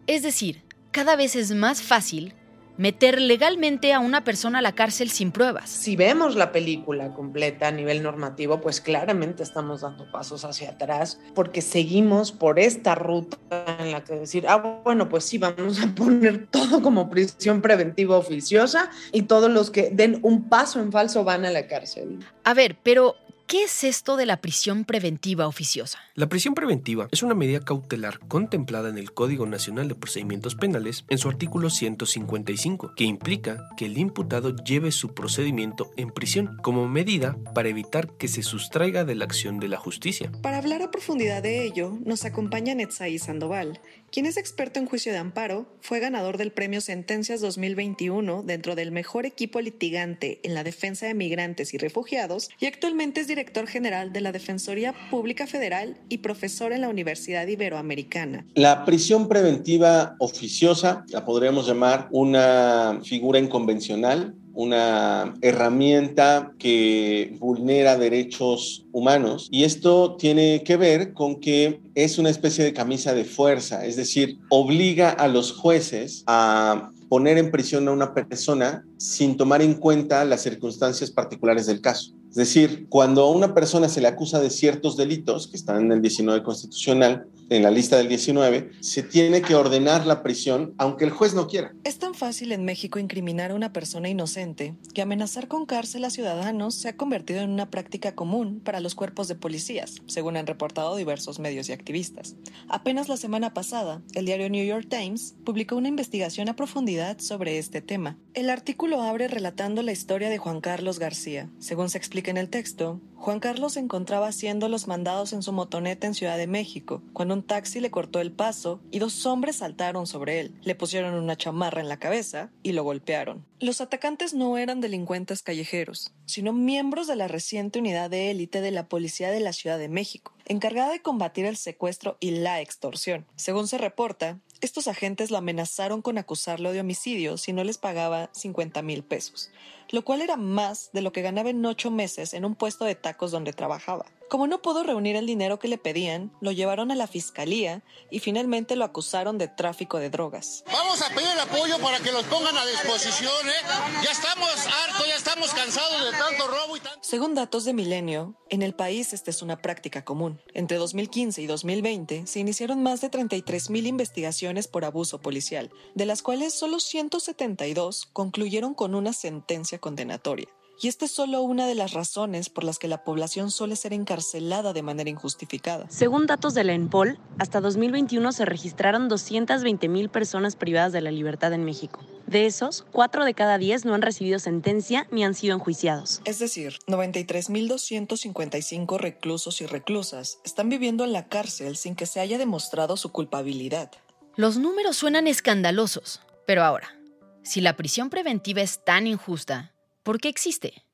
Es 0.05 0.21
decir, 0.21 0.63
cada 0.91 1.15
vez 1.15 1.35
es 1.35 1.51
más 1.53 1.81
fácil 1.81 2.35
meter 2.77 3.19
legalmente 3.19 3.93
a 3.93 3.99
una 3.99 4.23
persona 4.23 4.59
a 4.59 4.61
la 4.61 4.73
cárcel 4.73 5.09
sin 5.09 5.31
pruebas. 5.31 5.69
Si 5.69 5.95
vemos 5.95 6.35
la 6.35 6.51
película 6.51 7.13
completa 7.13 7.67
a 7.67 7.71
nivel 7.71 8.03
normativo, 8.03 8.61
pues 8.61 8.81
claramente 8.81 9.43
estamos 9.43 9.81
dando 9.81 10.09
pasos 10.11 10.45
hacia 10.45 10.71
atrás 10.71 11.19
porque 11.35 11.61
seguimos 11.61 12.31
por 12.31 12.59
esta 12.59 12.95
ruta 12.95 13.37
en 13.79 13.91
la 13.91 14.03
que 14.03 14.15
decir, 14.15 14.45
ah, 14.47 14.81
bueno, 14.83 15.09
pues 15.09 15.25
sí, 15.25 15.37
vamos 15.37 15.81
a 15.81 15.87
poner 15.95 16.47
todo 16.47 16.81
como 16.81 17.09
prisión 17.09 17.61
preventiva 17.61 18.17
oficiosa 18.17 18.89
y 19.11 19.23
todos 19.23 19.51
los 19.51 19.71
que 19.71 19.89
den 19.91 20.19
un 20.21 20.47
paso 20.49 20.79
en 20.79 20.91
falso 20.91 21.23
van 21.23 21.45
a 21.45 21.51
la 21.51 21.67
cárcel. 21.67 22.19
A 22.43 22.53
ver, 22.53 22.77
pero 22.83 23.15
¿Qué 23.47 23.63
es 23.63 23.85
esto 23.85 24.17
de 24.17 24.25
la 24.25 24.41
prisión 24.41 24.83
preventiva 24.83 25.47
oficiosa? 25.47 25.99
La 26.15 26.27
prisión 26.27 26.53
preventiva 26.53 27.07
es 27.13 27.23
una 27.23 27.33
medida 27.33 27.61
cautelar 27.61 28.19
contemplada 28.27 28.89
en 28.89 28.97
el 28.97 29.13
Código 29.13 29.45
Nacional 29.45 29.87
de 29.87 29.95
Procedimientos 29.95 30.55
Penales 30.55 31.05
en 31.07 31.17
su 31.17 31.29
artículo 31.29 31.69
155, 31.69 32.91
que 32.93 33.05
implica 33.05 33.69
que 33.77 33.85
el 33.85 33.97
imputado 33.97 34.53
lleve 34.53 34.91
su 34.91 35.13
procedimiento 35.13 35.91
en 35.95 36.11
prisión 36.11 36.57
como 36.61 36.89
medida 36.89 37.37
para 37.55 37.69
evitar 37.69 38.17
que 38.17 38.27
se 38.27 38.43
sustraiga 38.43 39.05
de 39.05 39.15
la 39.15 39.23
acción 39.23 39.61
de 39.61 39.69
la 39.69 39.77
justicia. 39.77 40.29
Para 40.41 40.57
hablar 40.57 40.81
a 40.81 40.91
profundidad 40.91 41.41
de 41.41 41.63
ello, 41.63 41.97
nos 42.03 42.25
acompaña 42.25 42.75
Netzaí 42.75 43.17
Sandoval, 43.17 43.79
quien 44.11 44.25
es 44.25 44.37
experto 44.37 44.79
en 44.79 44.85
juicio 44.85 45.11
de 45.11 45.17
amparo, 45.17 45.65
fue 45.81 45.99
ganador 45.99 46.37
del 46.37 46.51
premio 46.51 46.79
Sentencias 46.81 47.41
2021 47.41 48.43
dentro 48.43 48.75
del 48.75 48.91
mejor 48.91 49.25
equipo 49.25 49.59
litigante 49.59 50.39
en 50.43 50.53
la 50.53 50.63
defensa 50.63 51.05
de 51.05 51.13
migrantes 51.13 51.73
y 51.73 51.77
refugiados 51.77 52.49
y 52.59 52.67
actualmente 52.67 53.21
es 53.21 53.27
director 53.27 53.67
general 53.67 54.13
de 54.13 54.21
la 54.21 54.31
Defensoría 54.31 54.93
Pública 55.11 55.45
Federal 55.45 55.97
y 56.09 56.19
profesor 56.19 56.71
en 56.71 56.81
la 56.81 56.89
Universidad 56.89 57.45
Iberoamericana. 57.47 58.45
La 58.55 58.85
prisión 58.85 59.27
preventiva 59.27 60.15
oficiosa 60.19 61.05
la 61.09 61.25
podríamos 61.25 61.67
llamar 61.67 62.07
una 62.11 63.01
figura 63.03 63.39
inconvencional 63.39 64.35
una 64.57 65.35
herramienta 65.43 66.51
que 66.57 67.37
vulnera 67.39 67.95
derechos 67.95 68.87
humanos 68.91 69.47
y 69.51 69.65
esto 69.65 70.15
tiene 70.17 70.63
que 70.65 70.77
ver 70.77 71.13
con 71.13 71.39
que 71.39 71.79
es 71.93 72.17
una 72.17 72.31
especie 72.31 72.63
de 72.63 72.73
camisa 72.73 73.13
de 73.13 73.23
fuerza, 73.23 73.85
es 73.85 73.95
decir, 73.95 74.39
obliga 74.49 75.11
a 75.11 75.27
los 75.27 75.51
jueces 75.51 76.23
a 76.25 76.89
poner 77.07 77.37
en 77.37 77.51
prisión 77.51 77.87
a 77.87 77.91
una 77.91 78.15
persona 78.15 78.83
sin 78.97 79.37
tomar 79.37 79.61
en 79.61 79.75
cuenta 79.75 80.25
las 80.25 80.41
circunstancias 80.41 81.11
particulares 81.11 81.67
del 81.67 81.79
caso. 81.79 82.16
Es 82.29 82.35
decir, 82.35 82.87
cuando 82.89 83.23
a 83.23 83.31
una 83.31 83.53
persona 83.53 83.89
se 83.89 84.01
le 84.01 84.07
acusa 84.07 84.39
de 84.39 84.49
ciertos 84.49 84.97
delitos 84.97 85.47
que 85.47 85.57
están 85.57 85.85
en 85.85 85.91
el 85.91 86.01
19 86.01 86.43
constitucional, 86.43 87.27
en 87.49 87.63
la 87.63 87.71
lista 87.71 87.97
del 87.97 88.09
19, 88.09 88.71
se 88.81 89.03
tiene 89.03 89.41
que 89.41 89.55
ordenar 89.55 90.05
la 90.05 90.21
prisión 90.21 90.73
aunque 90.77 91.05
el 91.05 91.11
juez 91.11 91.33
no 91.33 91.47
quiera. 91.47 91.73
Es 91.85 91.97
tan 91.97 92.13
fácil 92.13 92.51
en 92.51 92.65
México 92.65 92.99
incriminar 92.99 93.51
a 93.51 93.55
una 93.55 93.71
persona 93.71 94.09
inocente 94.09 94.75
que 94.93 95.01
amenazar 95.01 95.47
con 95.47 95.65
cárcel 95.65 96.03
a 96.03 96.09
ciudadanos 96.09 96.75
se 96.75 96.89
ha 96.89 96.97
convertido 96.97 97.39
en 97.39 97.49
una 97.49 97.69
práctica 97.69 98.15
común 98.15 98.59
para 98.59 98.81
los 98.81 98.95
cuerpos 98.95 99.27
de 99.27 99.35
policías, 99.35 99.95
según 100.07 100.35
han 100.35 100.47
reportado 100.47 100.95
diversos 100.95 101.39
medios 101.39 101.69
y 101.69 101.73
activistas. 101.73 102.35
Apenas 102.67 103.07
la 103.07 103.17
semana 103.17 103.53
pasada, 103.53 104.01
el 104.13 104.25
diario 104.25 104.49
New 104.49 104.65
York 104.65 104.87
Times 104.89 105.35
publicó 105.45 105.77
una 105.77 105.87
investigación 105.87 106.49
a 106.49 106.55
profundidad 106.55 107.19
sobre 107.19 107.57
este 107.57 107.81
tema. 107.81 108.17
El 108.33 108.49
artículo 108.49 109.01
abre 109.01 109.27
relatando 109.27 109.81
la 109.83 109.93
historia 109.93 110.29
de 110.29 110.37
Juan 110.37 110.59
Carlos 110.59 110.99
García. 110.99 111.49
Según 111.59 111.89
se 111.89 111.97
explica 111.97 112.16
en 112.25 112.37
el 112.37 112.49
texto, 112.49 112.99
Juan 113.15 113.39
Carlos 113.39 113.73
se 113.73 113.79
encontraba 113.79 114.27
haciendo 114.27 114.69
los 114.69 114.87
mandados 114.87 115.33
en 115.33 115.43
su 115.43 115.51
motoneta 115.51 116.07
en 116.07 116.13
Ciudad 116.13 116.37
de 116.37 116.47
México, 116.47 117.03
cuando 117.13 117.33
un 117.33 117.43
taxi 117.43 117.79
le 117.79 117.91
cortó 117.91 118.21
el 118.21 118.31
paso 118.31 118.79
y 118.91 118.99
dos 118.99 119.25
hombres 119.25 119.57
saltaron 119.57 120.07
sobre 120.07 120.39
él, 120.39 120.55
le 120.63 120.75
pusieron 120.75 121.13
una 121.13 121.35
chamarra 121.35 121.81
en 121.81 121.89
la 121.89 121.97
cabeza 121.97 122.51
y 122.63 122.71
lo 122.71 122.83
golpearon. 122.83 123.45
Los 123.59 123.81
atacantes 123.81 124.33
no 124.33 124.57
eran 124.57 124.81
delincuentes 124.81 125.41
callejeros, 125.41 126.13
sino 126.25 126.53
miembros 126.53 127.07
de 127.07 127.15
la 127.15 127.27
reciente 127.27 127.79
unidad 127.79 128.09
de 128.09 128.31
élite 128.31 128.61
de 128.61 128.71
la 128.71 128.87
Policía 128.87 129.31
de 129.31 129.39
la 129.39 129.53
Ciudad 129.53 129.77
de 129.77 129.89
México, 129.89 130.33
encargada 130.45 130.91
de 130.91 131.01
combatir 131.01 131.45
el 131.45 131.57
secuestro 131.57 132.17
y 132.19 132.31
la 132.31 132.61
extorsión. 132.61 133.25
Según 133.35 133.67
se 133.67 133.77
reporta, 133.77 134.39
estos 134.61 134.87
agentes 134.87 135.31
lo 135.31 135.37
amenazaron 135.37 136.01
con 136.01 136.17
acusarlo 136.17 136.71
de 136.71 136.79
homicidio 136.79 137.37
si 137.37 137.53
no 137.53 137.63
les 137.63 137.77
pagaba 137.77 138.29
50 138.33 138.81
mil 138.81 139.03
pesos, 139.03 139.51
lo 139.89 140.03
cual 140.03 140.21
era 140.21 140.37
más 140.37 140.89
de 140.93 141.01
lo 141.01 141.11
que 141.11 141.21
ganaba 141.21 141.49
en 141.49 141.65
ocho 141.65 141.91
meses 141.91 142.33
en 142.33 142.45
un 142.45 142.55
puesto 142.55 142.85
de 142.85 142.95
tacos 142.95 143.31
donde 143.31 143.53
trabajaba. 143.53 144.05
Como 144.29 144.45
no 144.45 144.61
pudo 144.61 144.83
reunir 144.83 145.15
el 145.15 145.25
dinero 145.25 145.57
que 145.57 145.69
le 145.69 145.77
pedían, 145.77 146.33
lo 146.41 146.51
llevaron 146.51 146.91
a 146.91 146.95
la 146.95 147.07
fiscalía 147.07 147.83
y 148.11 148.19
finalmente 148.19 148.75
lo 148.75 148.83
acusaron 148.83 149.37
de 149.37 149.47
tráfico 149.47 149.99
de 149.99 150.09
drogas. 150.09 150.65
Vamos 150.69 151.01
a 151.01 151.07
pedir 151.15 151.39
apoyo 151.39 151.79
para 151.79 151.99
que 151.99 152.11
los 152.11 152.23
pongan 152.25 152.57
a 152.57 152.65
disposición, 152.65 153.47
¿eh? 153.47 154.03
Ya 154.03 154.11
estamos 154.11 154.49
hartos, 154.49 155.07
ya 155.07 155.15
estamos 155.15 155.53
cansados 155.53 156.11
de 156.11 156.17
tanto 156.17 156.45
robo 156.45 156.75
y 156.75 156.81
tanto... 156.81 156.99
Según 157.01 157.35
datos 157.35 157.63
de 157.63 157.73
Milenio, 157.73 158.35
en 158.49 158.63
el 158.63 158.73
país 158.73 159.13
esta 159.13 159.31
es 159.31 159.41
una 159.41 159.61
práctica 159.61 160.03
común. 160.03 160.41
Entre 160.53 160.75
2015 160.75 161.41
y 161.41 161.47
2020 161.47 162.27
se 162.27 162.39
iniciaron 162.39 162.83
más 162.83 162.99
de 162.99 163.09
33 163.09 163.69
mil 163.69 163.87
investigaciones 163.87 164.67
por 164.67 164.83
abuso 164.83 165.21
policial, 165.21 165.71
de 165.95 166.05
las 166.05 166.21
cuales 166.21 166.53
solo 166.53 166.81
172 166.81 168.07
concluyeron 168.11 168.73
con 168.73 168.93
una 168.93 169.13
sentencia 169.13 169.79
condenatoria. 169.79 170.47
Y 170.79 170.89
esta 170.89 171.05
es 171.05 171.11
solo 171.11 171.41
una 171.41 171.65
de 171.65 171.73
las 171.73 171.93
razones 171.93 172.49
por 172.49 172.63
las 172.63 172.77
que 172.77 172.87
la 172.87 173.03
población 173.03 173.49
suele 173.49 173.75
ser 173.75 173.93
encarcelada 173.93 174.73
de 174.73 174.83
manera 174.83 175.09
injustificada. 175.09 175.87
Según 175.89 176.27
datos 176.27 176.53
de 176.53 176.63
la 176.63 176.73
ENPOL, 176.73 177.17
hasta 177.39 177.61
2021 177.61 178.31
se 178.31 178.45
registraron 178.45 179.09
220 179.09 179.89
mil 179.89 180.09
personas 180.09 180.55
privadas 180.55 180.93
de 180.93 181.01
la 181.01 181.09
libertad 181.09 181.51
en 181.53 181.65
México. 181.65 182.05
De 182.27 182.45
esos, 182.45 182.85
4 182.91 183.25
de 183.25 183.33
cada 183.33 183.57
10 183.57 183.85
no 183.85 183.95
han 183.95 184.03
recibido 184.03 184.37
sentencia 184.37 185.07
ni 185.09 185.23
han 185.23 185.33
sido 185.33 185.55
enjuiciados. 185.55 186.21
Es 186.25 186.37
decir, 186.37 186.77
93.255 186.87 188.97
reclusos 188.97 189.61
y 189.61 189.65
reclusas 189.65 190.37
están 190.43 190.69
viviendo 190.69 191.05
en 191.05 191.13
la 191.13 191.27
cárcel 191.27 191.75
sin 191.77 191.95
que 191.95 192.05
se 192.05 192.19
haya 192.19 192.37
demostrado 192.37 192.97
su 192.97 193.11
culpabilidad. 193.11 193.89
Los 194.35 194.57
números 194.57 194.97
suenan 194.97 195.25
escandalosos, 195.25 196.21
pero 196.45 196.63
ahora, 196.63 196.95
si 197.43 197.61
la 197.61 197.75
prisión 197.75 198.11
preventiva 198.11 198.61
es 198.61 198.83
tan 198.83 199.07
injusta, 199.07 199.73
¿Por 200.07 200.21
qué 200.21 200.29
existe? 200.29 200.85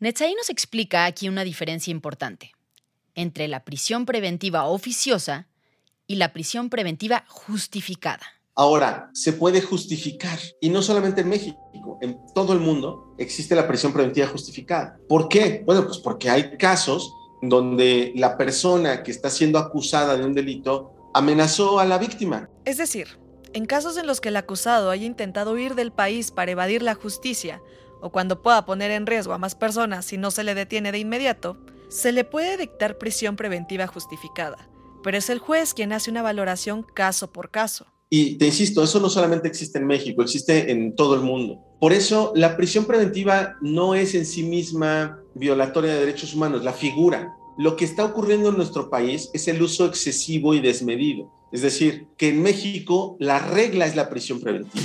Netzaí 0.00 0.34
nos 0.34 0.48
explica 0.48 1.04
aquí 1.04 1.28
una 1.28 1.44
diferencia 1.44 1.90
importante 1.90 2.52
entre 3.14 3.46
la 3.46 3.66
prisión 3.66 4.06
preventiva 4.06 4.64
oficiosa 4.64 5.46
y 6.06 6.14
la 6.14 6.32
prisión 6.32 6.70
preventiva 6.70 7.26
justificada. 7.28 8.24
Ahora, 8.54 9.10
se 9.12 9.34
puede 9.34 9.60
justificar, 9.60 10.38
y 10.58 10.70
no 10.70 10.80
solamente 10.80 11.20
en 11.20 11.28
México, 11.28 11.98
en 12.00 12.16
todo 12.34 12.54
el 12.54 12.60
mundo 12.60 13.14
existe 13.18 13.54
la 13.54 13.68
prisión 13.68 13.92
preventiva 13.92 14.26
justificada. 14.28 14.96
¿Por 15.06 15.28
qué? 15.28 15.62
Bueno, 15.66 15.84
pues 15.84 15.98
porque 15.98 16.30
hay 16.30 16.56
casos 16.56 17.12
donde 17.42 18.14
la 18.16 18.38
persona 18.38 19.02
que 19.02 19.10
está 19.10 19.28
siendo 19.28 19.58
acusada 19.58 20.16
de 20.16 20.24
un 20.24 20.32
delito 20.32 21.10
amenazó 21.12 21.78
a 21.78 21.84
la 21.84 21.98
víctima. 21.98 22.48
Es 22.64 22.78
decir, 22.78 23.18
en 23.52 23.66
casos 23.66 23.98
en 23.98 24.06
los 24.06 24.22
que 24.22 24.30
el 24.30 24.36
acusado 24.38 24.88
haya 24.88 25.04
intentado 25.04 25.52
huir 25.52 25.74
del 25.74 25.92
país 25.92 26.30
para 26.30 26.52
evadir 26.52 26.80
la 26.80 26.94
justicia 26.94 27.60
o 28.02 28.10
cuando 28.10 28.42
pueda 28.42 28.66
poner 28.66 28.90
en 28.90 29.06
riesgo 29.06 29.32
a 29.32 29.38
más 29.38 29.54
personas 29.54 30.04
si 30.04 30.18
no 30.18 30.30
se 30.30 30.44
le 30.44 30.54
detiene 30.54 30.92
de 30.92 30.98
inmediato, 30.98 31.56
se 31.88 32.12
le 32.12 32.24
puede 32.24 32.56
dictar 32.58 32.98
prisión 32.98 33.36
preventiva 33.36 33.86
justificada, 33.86 34.68
pero 35.02 35.16
es 35.16 35.30
el 35.30 35.38
juez 35.38 35.72
quien 35.72 35.92
hace 35.92 36.10
una 36.10 36.20
valoración 36.20 36.82
caso 36.82 37.32
por 37.32 37.50
caso. 37.50 37.86
Y 38.10 38.34
te 38.36 38.46
insisto, 38.46 38.82
eso 38.82 39.00
no 39.00 39.08
solamente 39.08 39.48
existe 39.48 39.78
en 39.78 39.86
México, 39.86 40.20
existe 40.20 40.70
en 40.70 40.94
todo 40.94 41.14
el 41.14 41.22
mundo. 41.22 41.60
Por 41.80 41.94
eso 41.94 42.32
la 42.36 42.56
prisión 42.56 42.84
preventiva 42.84 43.56
no 43.62 43.94
es 43.94 44.14
en 44.14 44.26
sí 44.26 44.42
misma 44.42 45.18
violatoria 45.34 45.94
de 45.94 46.00
derechos 46.00 46.34
humanos, 46.34 46.62
la 46.62 46.74
figura. 46.74 47.34
Lo 47.56 47.76
que 47.76 47.84
está 47.84 48.04
ocurriendo 48.04 48.50
en 48.50 48.56
nuestro 48.56 48.90
país 48.90 49.30
es 49.32 49.48
el 49.48 49.62
uso 49.62 49.86
excesivo 49.86 50.54
y 50.54 50.60
desmedido. 50.60 51.30
Es 51.52 51.62
decir, 51.62 52.06
que 52.16 52.30
en 52.30 52.42
México 52.42 53.16
la 53.18 53.38
regla 53.38 53.86
es 53.86 53.96
la 53.96 54.08
prisión 54.08 54.40
preventiva. 54.40 54.84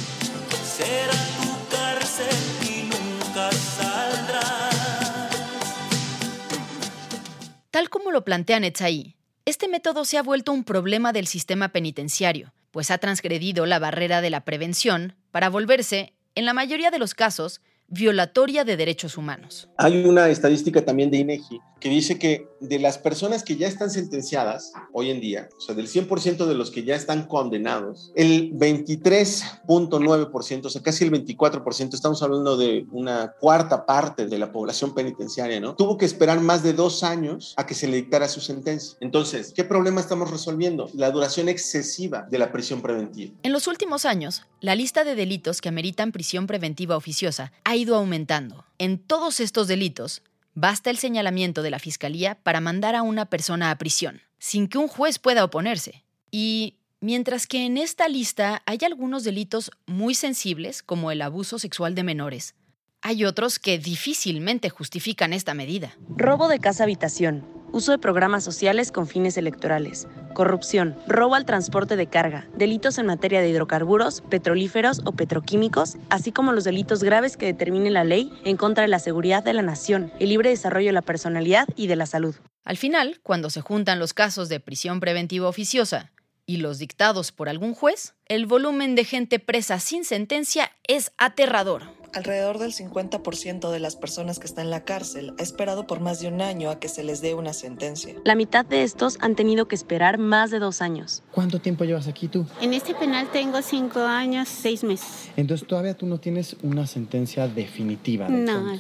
Tal 7.77 7.91
como 7.91 8.09
lo 8.09 8.25
plantea 8.25 8.59
Netzaí, 8.59 9.17
este 9.45 9.67
método 9.67 10.03
se 10.03 10.17
ha 10.17 10.23
vuelto 10.23 10.51
un 10.51 10.63
problema 10.63 11.13
del 11.13 11.27
sistema 11.27 11.69
penitenciario, 11.69 12.51
pues 12.71 12.89
ha 12.89 12.97
transgredido 12.97 13.67
la 13.67 13.77
barrera 13.77 14.19
de 14.21 14.31
la 14.31 14.43
prevención 14.43 15.15
para 15.29 15.49
volverse, 15.49 16.15
en 16.33 16.45
la 16.45 16.55
mayoría 16.55 16.89
de 16.89 16.97
los 16.97 17.13
casos, 17.13 17.61
violatoria 17.87 18.63
de 18.63 18.77
derechos 18.77 19.17
humanos. 19.17 19.69
Hay 19.77 20.05
una 20.05 20.29
estadística 20.29 20.83
también 20.83 21.09
de 21.09 21.17
INEGI 21.17 21.59
que 21.79 21.89
dice 21.89 22.17
que 22.17 22.47
de 22.59 22.79
las 22.79 22.97
personas 22.97 23.43
que 23.43 23.55
ya 23.55 23.67
están 23.67 23.91
sentenciadas 23.91 24.73
hoy 24.93 25.11
en 25.11 25.21
día, 25.21 25.47
o 25.57 25.61
sea, 25.61 25.75
del 25.75 25.87
100% 25.87 26.45
de 26.45 26.55
los 26.55 26.71
que 26.71 26.83
ya 26.83 26.95
están 26.95 27.27
condenados, 27.27 28.11
el 28.15 28.51
23.9%, 28.53 30.65
o 30.65 30.69
sea, 30.69 30.81
casi 30.81 31.03
el 31.03 31.11
24%, 31.11 31.93
estamos 31.93 32.23
hablando 32.23 32.57
de 32.57 32.87
una 32.91 33.35
cuarta 33.39 33.85
parte 33.85 34.25
de 34.25 34.39
la 34.39 34.51
población 34.51 34.95
penitenciaria, 34.95 35.59
¿no? 35.59 35.75
Tuvo 35.75 35.97
que 35.97 36.05
esperar 36.05 36.39
más 36.41 36.63
de 36.63 36.73
dos 36.73 37.03
años 37.03 37.53
a 37.57 37.67
que 37.67 37.75
se 37.75 37.87
le 37.87 37.97
dictara 37.97 38.27
su 38.27 38.41
sentencia. 38.41 38.97
Entonces, 39.01 39.53
¿qué 39.55 39.63
problema 39.63 40.01
estamos 40.01 40.31
resolviendo? 40.31 40.89
La 40.93 41.11
duración 41.11 41.47
excesiva 41.49 42.25
de 42.29 42.39
la 42.39 42.51
prisión 42.51 42.81
preventiva. 42.81 43.35
En 43.43 43.53
los 43.53 43.67
últimos 43.67 44.05
años, 44.05 44.41
la 44.59 44.75
lista 44.75 45.03
de 45.03 45.15
delitos 45.15 45.61
que 45.61 45.69
ameritan 45.69 46.11
prisión 46.11 46.47
preventiva 46.47 46.97
oficiosa 46.97 47.51
ha 47.63 47.75
ido 47.75 47.95
aumentando. 47.95 48.65
En 48.79 48.97
todos 48.97 49.39
estos 49.39 49.67
delitos, 49.67 50.23
basta 50.55 50.89
el 50.89 50.97
señalamiento 50.97 51.61
de 51.61 51.69
la 51.69 51.79
Fiscalía 51.79 52.39
para 52.41 52.59
mandar 52.59 52.95
a 52.95 53.03
una 53.03 53.25
persona 53.25 53.69
a 53.69 53.77
prisión, 53.77 54.21
sin 54.39 54.67
que 54.67 54.79
un 54.79 54.87
juez 54.87 55.19
pueda 55.19 55.43
oponerse. 55.43 56.03
Y 56.31 56.75
mientras 57.01 57.45
que 57.45 57.65
en 57.65 57.77
esta 57.77 58.07
lista 58.07 58.63
hay 58.65 58.79
algunos 58.83 59.23
delitos 59.23 59.69
muy 59.85 60.15
sensibles, 60.15 60.81
como 60.81 61.11
el 61.11 61.21
abuso 61.21 61.59
sexual 61.59 61.93
de 61.93 62.03
menores, 62.03 62.55
hay 63.01 63.25
otros 63.25 63.59
que 63.59 63.77
difícilmente 63.77 64.69
justifican 64.69 65.33
esta 65.33 65.53
medida. 65.53 65.95
Robo 66.09 66.47
de 66.47 66.59
casa 66.59 66.83
habitación, 66.83 67.45
uso 67.71 67.91
de 67.91 67.99
programas 67.99 68.43
sociales 68.43 68.91
con 68.91 69.07
fines 69.07 69.37
electorales, 69.37 70.07
corrupción, 70.37 70.95
robo 71.07 71.33
al 71.33 71.45
transporte 71.45 71.95
de 71.95 72.05
carga, 72.05 72.45
delitos 72.55 72.99
en 72.99 73.07
materia 73.07 73.41
de 73.41 73.49
hidrocarburos, 73.49 74.21
petrolíferos 74.21 75.01
o 75.03 75.13
petroquímicos, 75.13 75.97
así 76.11 76.31
como 76.31 76.51
los 76.51 76.63
delitos 76.63 77.03
graves 77.03 77.37
que 77.37 77.47
determine 77.47 77.89
la 77.89 78.03
ley 78.03 78.31
en 78.45 78.55
contra 78.55 78.83
de 78.83 78.87
la 78.87 78.99
seguridad 78.99 79.43
de 79.43 79.53
la 79.53 79.63
nación, 79.63 80.11
el 80.19 80.29
libre 80.29 80.51
desarrollo 80.51 80.89
de 80.89 80.93
la 80.93 81.01
personalidad 81.01 81.67
y 81.75 81.87
de 81.87 81.95
la 81.95 82.05
salud. 82.05 82.35
Al 82.65 82.77
final, 82.77 83.19
cuando 83.23 83.49
se 83.49 83.61
juntan 83.61 83.97
los 83.97 84.13
casos 84.13 84.47
de 84.47 84.59
prisión 84.59 84.99
preventiva 84.99 85.49
oficiosa 85.49 86.11
y 86.47 86.57
los 86.57 86.79
dictados 86.79 87.31
por 87.33 87.49
algún 87.49 87.75
juez, 87.75 88.15
el 88.25 88.45
volumen 88.45 88.95
de 88.95 89.03
gente 89.03 89.37
presa 89.37 89.79
sin 89.79 90.05
sentencia 90.05 90.71
es 90.87 91.11
aterrador. 91.17 91.83
Alrededor 92.13 92.57
del 92.57 92.71
50% 92.73 93.69
de 93.69 93.79
las 93.79 93.97
personas 93.97 94.39
que 94.39 94.47
están 94.47 94.65
en 94.65 94.71
la 94.71 94.85
cárcel 94.85 95.33
ha 95.37 95.43
esperado 95.43 95.85
por 95.85 95.99
más 95.99 96.21
de 96.21 96.29
un 96.29 96.41
año 96.41 96.69
a 96.69 96.79
que 96.79 96.87
se 96.87 97.03
les 97.03 97.19
dé 97.19 97.33
una 97.33 97.51
sentencia. 97.51 98.15
La 98.23 98.33
mitad 98.33 98.65
de 98.65 98.83
estos 98.83 99.17
han 99.19 99.35
tenido 99.35 99.67
que 99.67 99.75
esperar 99.75 100.17
más 100.17 100.49
de 100.49 100.59
dos 100.59 100.81
años. 100.81 101.21
¿Cuánto 101.33 101.59
tiempo 101.59 101.83
llevas 101.83 102.07
aquí 102.07 102.29
tú? 102.29 102.47
En 102.61 102.73
este 102.73 102.95
penal 102.95 103.29
tengo 103.31 103.61
cinco 103.61 103.99
años, 103.99 104.47
seis 104.47 104.85
meses. 104.85 105.29
Entonces 105.35 105.67
todavía 105.67 105.95
tú 105.95 106.05
no 106.05 106.17
tienes 106.17 106.55
una 106.63 106.87
sentencia 106.87 107.45
definitiva. 107.49 108.27
De 108.29 108.37
no, 108.37 108.79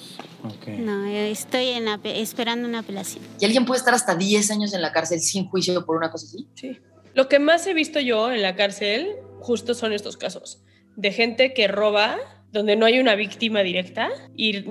okay. 0.55 0.79
no, 0.79 1.05
estoy 1.05 1.67
en 1.67 1.89
esperando 2.05 2.67
una 2.67 2.79
apelación. 2.79 3.25
¿Y 3.41 3.45
alguien 3.45 3.65
puede 3.65 3.79
estar 3.79 3.93
hasta 3.93 4.15
10 4.15 4.51
años 4.51 4.73
en 4.73 4.81
la 4.81 4.93
cárcel 4.93 5.19
sin 5.19 5.49
juicio 5.49 5.85
por 5.85 5.97
una 5.97 6.09
cosa 6.09 6.27
así? 6.27 6.47
Sí. 6.55 6.79
Lo 7.17 7.27
que 7.29 7.39
más 7.39 7.65
he 7.65 7.73
visto 7.73 7.99
yo 7.99 8.31
en 8.31 8.43
la 8.43 8.55
cárcel 8.55 9.15
justo 9.39 9.73
son 9.73 9.91
estos 9.91 10.17
casos 10.17 10.63
de 10.95 11.11
gente 11.11 11.51
que 11.55 11.67
roba 11.67 12.15
donde 12.51 12.75
no 12.75 12.85
hay 12.85 12.99
una 12.99 13.15
víctima 13.15 13.61
directa 13.61 14.09
y 14.35 14.63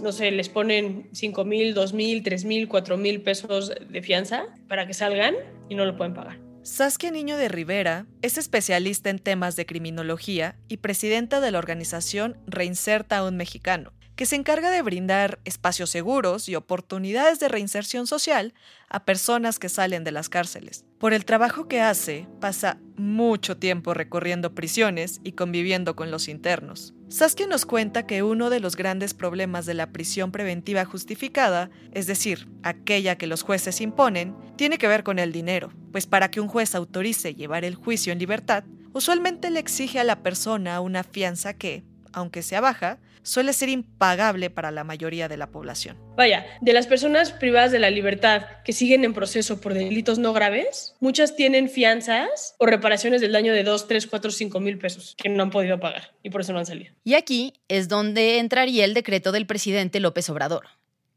no 0.00 0.12
sé, 0.12 0.30
les 0.30 0.48
ponen 0.50 1.08
5 1.12 1.44
mil, 1.44 1.74
2 1.74 1.94
mil, 1.94 2.22
3 2.22 2.44
mil, 2.44 2.68
4 2.68 2.96
mil 2.96 3.22
pesos 3.22 3.72
de 3.90 4.02
fianza 4.02 4.46
para 4.68 4.86
que 4.86 4.94
salgan 4.94 5.34
y 5.68 5.74
no 5.74 5.84
lo 5.84 5.96
pueden 5.96 6.14
pagar. 6.14 6.38
Saskia 6.62 7.10
Niño 7.10 7.36
de 7.36 7.48
Rivera 7.48 8.06
es 8.22 8.38
especialista 8.38 9.10
en 9.10 9.18
temas 9.18 9.56
de 9.56 9.66
criminología 9.66 10.54
y 10.68 10.76
presidenta 10.76 11.40
de 11.40 11.50
la 11.50 11.58
organización 11.58 12.36
Reinserta 12.46 13.18
a 13.18 13.24
un 13.24 13.36
Mexicano, 13.36 13.92
que 14.18 14.26
se 14.26 14.34
encarga 14.34 14.72
de 14.72 14.82
brindar 14.82 15.38
espacios 15.44 15.90
seguros 15.90 16.48
y 16.48 16.56
oportunidades 16.56 17.38
de 17.38 17.46
reinserción 17.46 18.08
social 18.08 18.52
a 18.88 19.04
personas 19.04 19.60
que 19.60 19.68
salen 19.68 20.02
de 20.02 20.10
las 20.10 20.28
cárceles. 20.28 20.84
Por 20.98 21.12
el 21.12 21.24
trabajo 21.24 21.68
que 21.68 21.80
hace, 21.80 22.26
pasa 22.40 22.80
mucho 22.96 23.58
tiempo 23.58 23.94
recorriendo 23.94 24.56
prisiones 24.56 25.20
y 25.22 25.32
conviviendo 25.32 25.94
con 25.94 26.10
los 26.10 26.26
internos. 26.26 26.94
Saskia 27.06 27.46
nos 27.46 27.64
cuenta 27.64 28.08
que 28.08 28.24
uno 28.24 28.50
de 28.50 28.58
los 28.58 28.74
grandes 28.74 29.14
problemas 29.14 29.66
de 29.66 29.74
la 29.74 29.92
prisión 29.92 30.32
preventiva 30.32 30.84
justificada, 30.84 31.70
es 31.92 32.08
decir, 32.08 32.48
aquella 32.64 33.18
que 33.18 33.28
los 33.28 33.42
jueces 33.42 33.80
imponen, 33.80 34.34
tiene 34.56 34.78
que 34.78 34.88
ver 34.88 35.04
con 35.04 35.20
el 35.20 35.30
dinero, 35.30 35.72
pues 35.92 36.08
para 36.08 36.28
que 36.28 36.40
un 36.40 36.48
juez 36.48 36.74
autorice 36.74 37.36
llevar 37.36 37.64
el 37.64 37.76
juicio 37.76 38.12
en 38.12 38.18
libertad, 38.18 38.64
usualmente 38.92 39.48
le 39.50 39.60
exige 39.60 40.00
a 40.00 40.04
la 40.04 40.24
persona 40.24 40.80
una 40.80 41.04
fianza 41.04 41.54
que, 41.54 41.84
aunque 42.12 42.42
sea 42.42 42.60
baja, 42.60 42.98
suele 43.22 43.52
ser 43.52 43.68
impagable 43.68 44.50
para 44.50 44.70
la 44.70 44.84
mayoría 44.84 45.28
de 45.28 45.36
la 45.36 45.50
población. 45.50 45.96
Vaya, 46.16 46.46
de 46.60 46.72
las 46.72 46.86
personas 46.86 47.32
privadas 47.32 47.72
de 47.72 47.78
la 47.78 47.90
libertad 47.90 48.42
que 48.64 48.72
siguen 48.72 49.04
en 49.04 49.14
proceso 49.14 49.60
por 49.60 49.74
delitos 49.74 50.18
no 50.18 50.32
graves, 50.32 50.94
muchas 51.00 51.36
tienen 51.36 51.68
fianzas 51.68 52.54
o 52.58 52.66
reparaciones 52.66 53.20
del 53.20 53.32
daño 53.32 53.52
de 53.52 53.64
2, 53.64 53.88
3, 53.88 54.06
4, 54.06 54.30
5 54.30 54.60
mil 54.60 54.78
pesos 54.78 55.14
que 55.16 55.28
no 55.28 55.42
han 55.42 55.50
podido 55.50 55.78
pagar 55.78 56.12
y 56.22 56.30
por 56.30 56.40
eso 56.40 56.52
no 56.52 56.58
han 56.58 56.66
salido. 56.66 56.92
Y 57.04 57.14
aquí 57.14 57.54
es 57.68 57.88
donde 57.88 58.38
entraría 58.38 58.84
el 58.84 58.94
decreto 58.94 59.32
del 59.32 59.46
presidente 59.46 60.00
López 60.00 60.28
Obrador, 60.30 60.66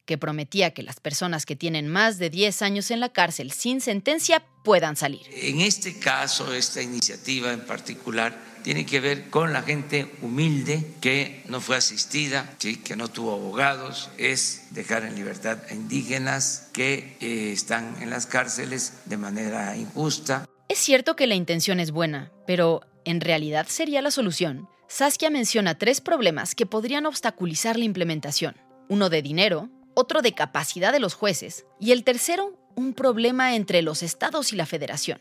que 0.06 0.18
prometía 0.18 0.74
que 0.74 0.84
las 0.84 1.00
personas 1.00 1.46
que 1.46 1.56
tienen 1.56 1.88
más 1.88 2.18
de 2.18 2.30
10 2.30 2.62
años 2.64 2.92
en 2.92 3.00
la 3.00 3.10
cárcel 3.10 3.52
sin 3.52 3.82
sentencia 3.82 4.44
puedan 4.64 4.96
salir. 4.96 5.22
En 5.32 5.62
este 5.62 6.00
caso, 6.00 6.54
esta 6.54 6.82
iniciativa 6.82 7.54
en 7.54 7.62
particular, 7.62 8.51
tiene 8.64 8.86
que 8.86 9.00
ver 9.00 9.30
con 9.30 9.54
la 9.54 9.64
gente 9.64 10.12
humilde 10.22 10.86
que 11.02 11.44
no 11.48 11.62
fue 11.62 11.78
asistida, 11.78 12.56
que 12.60 12.96
no 12.96 13.08
tuvo 13.08 13.34
abogados, 13.34 14.10
es 14.18 14.68
dejar 14.72 15.04
en 15.06 15.16
libertad 15.16 15.60
a 15.70 15.74
indígenas 15.74 16.70
que 16.74 17.18
eh, 17.20 17.52
están 17.52 18.02
en 18.02 18.10
las 18.10 18.26
cárceles 18.26 18.94
de 19.06 19.18
manera 19.18 19.76
injusta. 19.76 20.46
Es 20.70 20.80
cierto 20.80 21.16
que 21.16 21.28
la 21.28 21.36
intención 21.36 21.80
es 21.80 21.92
buena, 21.92 22.32
pero 22.48 22.82
¿en 23.04 23.22
realidad 23.22 23.68
sería 23.68 24.02
la 24.02 24.12
solución? 24.12 24.70
Saskia 24.88 25.30
menciona 25.30 25.78
tres 25.78 26.02
problemas 26.02 26.56
que 26.56 26.66
podrían 26.66 27.06
obstaculizar 27.06 27.78
la 27.78 27.86
implementación. 27.86 28.56
Uno 28.90 29.10
de 29.10 29.22
dinero, 29.22 29.70
otro 29.94 30.22
de 30.22 30.34
capacidad 30.34 30.92
de 30.92 31.00
los 31.00 31.14
jueces 31.14 31.66
y 31.80 31.92
el 31.92 32.04
tercero, 32.04 32.58
un 32.76 32.94
problema 32.94 33.56
entre 33.56 33.82
los 33.82 34.04
estados 34.04 34.54
y 34.54 34.56
la 34.56 34.66
federación. 34.66 35.20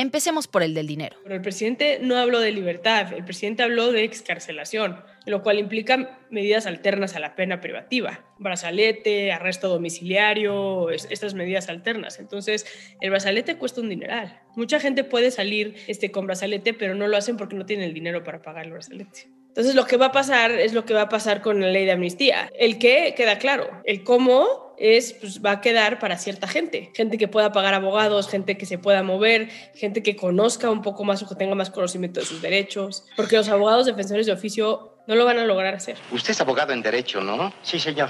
Empecemos 0.00 0.48
por 0.48 0.62
el 0.62 0.72
del 0.72 0.86
dinero. 0.86 1.18
Pero 1.22 1.34
el 1.34 1.42
presidente 1.42 1.98
no 2.00 2.16
habló 2.16 2.40
de 2.40 2.52
libertad, 2.52 3.12
el 3.12 3.22
presidente 3.22 3.62
habló 3.62 3.92
de 3.92 4.02
excarcelación, 4.02 4.96
lo 5.26 5.42
cual 5.42 5.58
implica 5.58 6.18
medidas 6.30 6.64
alternas 6.64 7.16
a 7.16 7.20
la 7.20 7.36
pena 7.36 7.60
privativa, 7.60 8.24
brazalete, 8.38 9.30
arresto 9.30 9.68
domiciliario, 9.68 10.88
estas 10.88 11.34
medidas 11.34 11.68
alternas. 11.68 12.18
Entonces, 12.18 12.64
el 13.02 13.10
brazalete 13.10 13.58
cuesta 13.58 13.82
un 13.82 13.90
dineral. 13.90 14.40
Mucha 14.56 14.80
gente 14.80 15.04
puede 15.04 15.30
salir 15.30 15.74
este, 15.86 16.10
con 16.10 16.24
brazalete, 16.26 16.72
pero 16.72 16.94
no 16.94 17.06
lo 17.06 17.18
hacen 17.18 17.36
porque 17.36 17.56
no 17.56 17.66
tienen 17.66 17.86
el 17.86 17.92
dinero 17.92 18.24
para 18.24 18.40
pagar 18.40 18.64
el 18.64 18.72
brazalete. 18.72 19.28
Entonces, 19.48 19.74
lo 19.74 19.84
que 19.84 19.98
va 19.98 20.06
a 20.06 20.12
pasar 20.12 20.52
es 20.52 20.72
lo 20.72 20.86
que 20.86 20.94
va 20.94 21.02
a 21.02 21.08
pasar 21.10 21.42
con 21.42 21.60
la 21.60 21.66
ley 21.66 21.84
de 21.84 21.92
amnistía. 21.92 22.50
El 22.58 22.78
qué 22.78 23.12
queda 23.14 23.36
claro, 23.36 23.68
el 23.84 24.02
cómo 24.02 24.69
es, 24.80 25.12
pues, 25.12 25.44
va 25.44 25.52
a 25.52 25.60
quedar 25.60 25.98
para 25.98 26.16
cierta 26.16 26.48
gente, 26.48 26.90
gente 26.94 27.18
que 27.18 27.28
pueda 27.28 27.52
pagar 27.52 27.74
abogados, 27.74 28.28
gente 28.28 28.56
que 28.56 28.64
se 28.64 28.78
pueda 28.78 29.02
mover, 29.02 29.50
gente 29.74 30.02
que 30.02 30.16
conozca 30.16 30.70
un 30.70 30.80
poco 30.80 31.04
más 31.04 31.22
o 31.22 31.28
que 31.28 31.34
tenga 31.34 31.54
más 31.54 31.70
conocimiento 31.70 32.18
de 32.20 32.26
sus 32.26 32.40
derechos, 32.40 33.04
porque 33.14 33.36
los 33.36 33.48
abogados 33.50 33.84
defensores 33.84 34.24
de 34.24 34.32
oficio 34.32 34.96
no 35.06 35.14
lo 35.16 35.26
van 35.26 35.38
a 35.38 35.44
lograr 35.44 35.74
hacer. 35.74 35.98
Usted 36.10 36.30
es 36.30 36.40
abogado 36.40 36.72
en 36.72 36.80
derecho, 36.80 37.20
¿no? 37.20 37.52
Sí, 37.62 37.78
señor. 37.78 38.08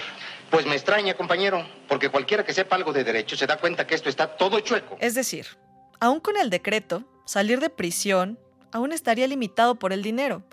Pues 0.48 0.64
me 0.64 0.76
extraña, 0.76 1.14
compañero, 1.14 1.66
porque 1.88 2.08
cualquiera 2.08 2.44
que 2.44 2.52
sepa 2.52 2.76
algo 2.76 2.92
de 2.92 3.02
derecho 3.02 3.36
se 3.36 3.46
da 3.46 3.56
cuenta 3.56 3.86
que 3.86 3.96
esto 3.96 4.08
está 4.08 4.36
todo 4.36 4.60
chueco. 4.60 4.96
Es 5.00 5.14
decir, 5.14 5.46
aún 5.98 6.20
con 6.20 6.36
el 6.36 6.50
decreto, 6.50 7.04
salir 7.26 7.58
de 7.58 7.70
prisión 7.70 8.38
aún 8.72 8.92
estaría 8.92 9.26
limitado 9.26 9.76
por 9.76 9.92
el 9.92 10.02
dinero 10.02 10.44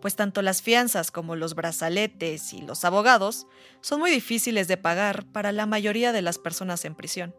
pues 0.00 0.16
tanto 0.16 0.42
las 0.42 0.62
fianzas 0.62 1.10
como 1.10 1.36
los 1.36 1.54
brazaletes 1.54 2.52
y 2.52 2.62
los 2.62 2.84
abogados 2.84 3.46
son 3.80 4.00
muy 4.00 4.10
difíciles 4.10 4.68
de 4.68 4.76
pagar 4.76 5.26
para 5.26 5.52
la 5.52 5.66
mayoría 5.66 6.12
de 6.12 6.22
las 6.22 6.38
personas 6.38 6.84
en 6.84 6.94
prisión. 6.94 7.34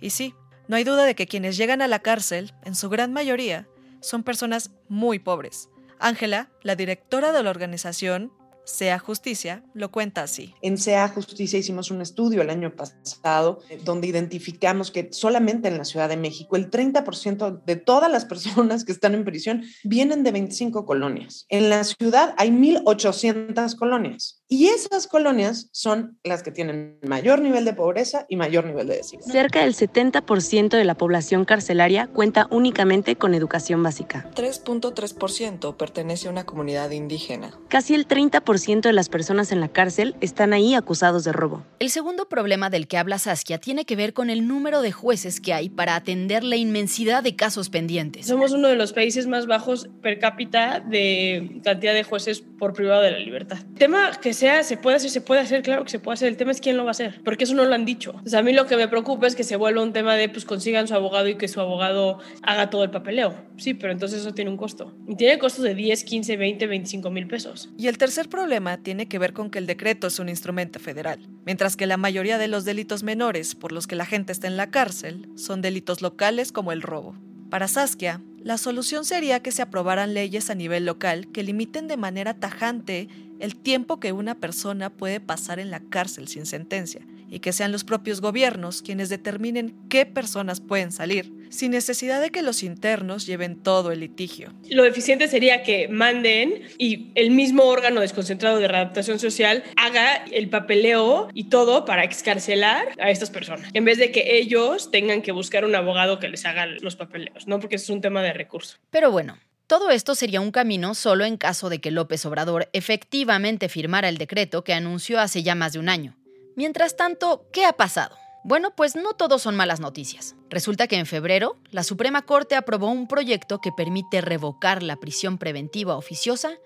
Y 0.00 0.10
sí, 0.10 0.34
no 0.68 0.76
hay 0.76 0.84
duda 0.84 1.04
de 1.04 1.14
que 1.14 1.26
quienes 1.26 1.56
llegan 1.56 1.82
a 1.82 1.88
la 1.88 1.98
cárcel, 1.98 2.54
en 2.64 2.74
su 2.74 2.88
gran 2.88 3.12
mayoría, 3.12 3.68
son 4.00 4.22
personas 4.22 4.70
muy 4.88 5.18
pobres. 5.18 5.68
Ángela, 5.98 6.50
la 6.62 6.76
directora 6.76 7.32
de 7.32 7.42
la 7.42 7.50
organización, 7.50 8.32
sea 8.64 8.98
Justicia 8.98 9.62
lo 9.74 9.90
cuenta 9.90 10.22
así. 10.22 10.54
En 10.62 10.78
Sea 10.78 11.08
Justicia 11.08 11.58
hicimos 11.58 11.90
un 11.90 12.00
estudio 12.00 12.42
el 12.42 12.50
año 12.50 12.74
pasado 12.74 13.60
eh, 13.68 13.78
donde 13.84 14.06
identificamos 14.06 14.90
que 14.90 15.08
solamente 15.12 15.68
en 15.68 15.78
la 15.78 15.84
Ciudad 15.84 16.08
de 16.08 16.16
México 16.16 16.56
el 16.56 16.70
30% 16.70 17.62
de 17.64 17.76
todas 17.76 18.10
las 18.10 18.24
personas 18.24 18.84
que 18.84 18.92
están 18.92 19.14
en 19.14 19.24
prisión 19.24 19.64
vienen 19.84 20.22
de 20.22 20.32
25 20.32 20.84
colonias. 20.86 21.46
En 21.48 21.68
la 21.68 21.84
ciudad 21.84 22.34
hay 22.36 22.50
1.800 22.50 23.76
colonias. 23.76 24.42
Y 24.48 24.66
esas 24.66 25.06
colonias 25.06 25.68
son 25.72 26.18
las 26.24 26.42
que 26.42 26.50
tienen 26.50 26.98
mayor 27.02 27.40
nivel 27.40 27.64
de 27.64 27.72
pobreza 27.72 28.26
y 28.28 28.36
mayor 28.36 28.64
nivel 28.64 28.88
de 28.88 28.96
desigualdad. 28.96 29.32
Cerca 29.32 29.60
del 29.60 29.74
70% 29.74 30.70
de 30.70 30.84
la 30.84 30.96
población 30.96 31.44
carcelaria 31.44 32.08
cuenta 32.08 32.48
únicamente 32.50 33.16
con 33.16 33.34
educación 33.34 33.82
básica. 33.82 34.28
3.3% 34.34 35.76
pertenece 35.76 36.28
a 36.28 36.30
una 36.32 36.44
comunidad 36.44 36.90
indígena. 36.90 37.58
Casi 37.68 37.94
el 37.94 38.08
30% 38.08 38.49
90% 38.50 38.82
de 38.82 38.92
las 38.92 39.08
personas 39.08 39.52
en 39.52 39.60
la 39.60 39.68
cárcel 39.68 40.16
están 40.20 40.52
ahí 40.52 40.74
acusados 40.74 41.24
de 41.24 41.32
robo. 41.32 41.62
El 41.78 41.90
segundo 41.90 42.28
problema 42.28 42.68
del 42.68 42.88
que 42.88 42.98
habla 42.98 43.18
Saskia 43.18 43.58
tiene 43.58 43.84
que 43.84 43.96
ver 43.96 44.12
con 44.12 44.28
el 44.28 44.46
número 44.48 44.82
de 44.82 44.92
jueces 44.92 45.40
que 45.40 45.52
hay 45.52 45.68
para 45.68 45.94
atender 45.94 46.42
la 46.42 46.56
inmensidad 46.56 47.22
de 47.22 47.36
casos 47.36 47.70
pendientes. 47.70 48.26
Somos 48.26 48.52
uno 48.52 48.68
de 48.68 48.76
los 48.76 48.92
países 48.92 49.26
más 49.26 49.46
bajos 49.46 49.88
per 50.02 50.18
cápita 50.18 50.80
de 50.80 51.60
cantidad 51.62 51.94
de 51.94 52.02
jueces 52.02 52.42
por 52.58 52.72
privado 52.72 53.02
de 53.02 53.12
la 53.12 53.18
libertad. 53.18 53.58
El 53.58 53.78
tema 53.78 54.10
que 54.20 54.34
sea, 54.34 54.62
se 54.64 54.76
puede 54.76 54.96
hacer, 54.96 55.10
se 55.10 55.20
puede 55.20 55.40
hacer, 55.40 55.62
claro 55.62 55.84
que 55.84 55.90
se 55.90 55.98
puede 55.98 56.14
hacer. 56.14 56.28
El 56.28 56.36
tema 56.36 56.50
es 56.50 56.60
quién 56.60 56.76
lo 56.76 56.84
va 56.84 56.90
a 56.90 56.92
hacer, 56.92 57.20
porque 57.24 57.44
eso 57.44 57.54
no 57.54 57.64
lo 57.64 57.74
han 57.74 57.84
dicho. 57.84 58.20
O 58.24 58.28
sea, 58.28 58.40
a 58.40 58.42
mí 58.42 58.52
lo 58.52 58.66
que 58.66 58.76
me 58.76 58.88
preocupa 58.88 59.26
es 59.26 59.36
que 59.36 59.44
se 59.44 59.56
vuelva 59.56 59.82
un 59.82 59.92
tema 59.92 60.16
de 60.16 60.28
pues 60.28 60.44
consigan 60.44 60.88
su 60.88 60.94
abogado 60.94 61.28
y 61.28 61.36
que 61.36 61.48
su 61.48 61.60
abogado 61.60 62.18
haga 62.42 62.68
todo 62.70 62.82
el 62.82 62.90
papeleo. 62.90 63.34
Sí, 63.56 63.74
pero 63.74 63.92
entonces 63.92 64.20
eso 64.20 64.34
tiene 64.34 64.50
un 64.50 64.56
costo. 64.56 64.92
Y 65.06 65.14
tiene 65.16 65.38
costos 65.38 65.64
de 65.64 65.74
10, 65.74 66.04
15, 66.04 66.36
20, 66.36 66.66
25 66.66 67.10
mil 67.10 67.26
pesos. 67.26 67.70
Y 67.76 67.86
el 67.86 67.98
tercer 67.98 68.28
problema 68.28 68.39
tiene 68.82 69.06
que 69.06 69.18
ver 69.18 69.32
con 69.32 69.50
que 69.50 69.58
el 69.58 69.66
decreto 69.66 70.06
es 70.06 70.18
un 70.18 70.28
instrumento 70.28 70.80
federal, 70.80 71.20
mientras 71.44 71.76
que 71.76 71.86
la 71.86 71.96
mayoría 71.96 72.38
de 72.38 72.48
los 72.48 72.64
delitos 72.64 73.02
menores 73.02 73.54
por 73.54 73.70
los 73.70 73.86
que 73.86 73.96
la 73.96 74.06
gente 74.06 74.32
está 74.32 74.46
en 74.46 74.56
la 74.56 74.70
cárcel 74.70 75.28
son 75.36 75.60
delitos 75.60 76.02
locales 76.02 76.50
como 76.50 76.72
el 76.72 76.82
robo. 76.82 77.14
Para 77.50 77.68
Saskia, 77.68 78.22
la 78.42 78.58
solución 78.58 79.04
sería 79.04 79.40
que 79.40 79.52
se 79.52 79.62
aprobaran 79.62 80.14
leyes 80.14 80.50
a 80.50 80.54
nivel 80.54 80.86
local 80.86 81.28
que 81.32 81.42
limiten 81.42 81.86
de 81.86 81.96
manera 81.96 82.34
tajante 82.34 83.08
el 83.38 83.56
tiempo 83.56 84.00
que 84.00 84.12
una 84.12 84.34
persona 84.34 84.90
puede 84.90 85.20
pasar 85.20 85.58
en 85.58 85.70
la 85.70 85.80
cárcel 85.80 86.26
sin 86.26 86.46
sentencia 86.46 87.02
y 87.30 87.40
que 87.40 87.52
sean 87.52 87.72
los 87.72 87.84
propios 87.84 88.20
gobiernos 88.20 88.82
quienes 88.82 89.08
determinen 89.08 89.74
qué 89.88 90.06
personas 90.06 90.60
pueden 90.60 90.92
salir, 90.92 91.32
sin 91.48 91.70
necesidad 91.70 92.20
de 92.20 92.30
que 92.30 92.42
los 92.42 92.62
internos 92.62 93.26
lleven 93.26 93.62
todo 93.62 93.92
el 93.92 94.00
litigio. 94.00 94.52
Lo 94.68 94.84
eficiente 94.84 95.28
sería 95.28 95.62
que 95.62 95.88
manden 95.88 96.62
y 96.78 97.12
el 97.14 97.30
mismo 97.30 97.64
órgano 97.64 98.00
desconcentrado 98.00 98.58
de 98.58 98.68
readaptación 98.68 99.18
social 99.18 99.62
haga 99.76 100.24
el 100.30 100.48
papeleo 100.48 101.28
y 101.34 101.44
todo 101.44 101.84
para 101.84 102.04
excarcelar 102.04 102.88
a 102.98 103.10
estas 103.10 103.30
personas, 103.30 103.70
en 103.72 103.84
vez 103.84 103.98
de 103.98 104.10
que 104.10 104.38
ellos 104.38 104.90
tengan 104.90 105.22
que 105.22 105.32
buscar 105.32 105.64
un 105.64 105.74
abogado 105.74 106.18
que 106.18 106.28
les 106.28 106.44
haga 106.44 106.66
los 106.66 106.96
papeleos, 106.96 107.46
¿no? 107.46 107.60
Porque 107.60 107.76
eso 107.76 107.84
es 107.84 107.90
un 107.90 108.00
tema 108.00 108.22
de 108.22 108.32
recurso. 108.32 108.76
Pero 108.90 109.10
bueno, 109.10 109.38
todo 109.66 109.90
esto 109.90 110.16
sería 110.16 110.40
un 110.40 110.50
camino 110.50 110.94
solo 110.94 111.24
en 111.24 111.36
caso 111.36 111.68
de 111.68 111.80
que 111.80 111.92
López 111.92 112.26
Obrador 112.26 112.68
efectivamente 112.72 113.68
firmara 113.68 114.08
el 114.08 114.18
decreto 114.18 114.64
que 114.64 114.74
anunció 114.74 115.20
hace 115.20 115.44
ya 115.44 115.54
más 115.54 115.74
de 115.74 115.78
un 115.78 115.88
año. 115.88 116.16
Mientras 116.56 116.96
tanto, 116.96 117.46
¿qué 117.52 117.64
ha 117.64 117.72
pasado? 117.72 118.16
Bueno, 118.42 118.74
pues 118.74 118.96
no 118.96 119.12
todo 119.12 119.38
son 119.38 119.54
malas 119.54 119.80
noticias. 119.80 120.34
Resulta 120.48 120.86
que 120.86 120.96
en 120.96 121.06
febrero, 121.06 121.58
la 121.70 121.84
Suprema 121.84 122.22
Corte 122.22 122.56
aprobó 122.56 122.88
un 122.88 123.06
proyecto 123.06 123.60
que 123.60 123.70
permite 123.70 124.20
revocar 124.20 124.82
la 124.82 124.96
prisión 124.96 125.38
preventiva 125.38 125.96
oficiosa 125.96 126.58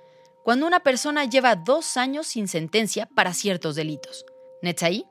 cuando 0.45 0.67
una 0.67 0.81
persona 0.81 1.25
lleva 1.25 1.57
dos 1.57 1.97
años 1.97 2.27
sin 2.29 2.49
sentencia 2.49 3.09
para 3.15 3.35
ciertos 3.35 3.75
delitos. 3.75 4.25
Netzaí, 4.63 5.07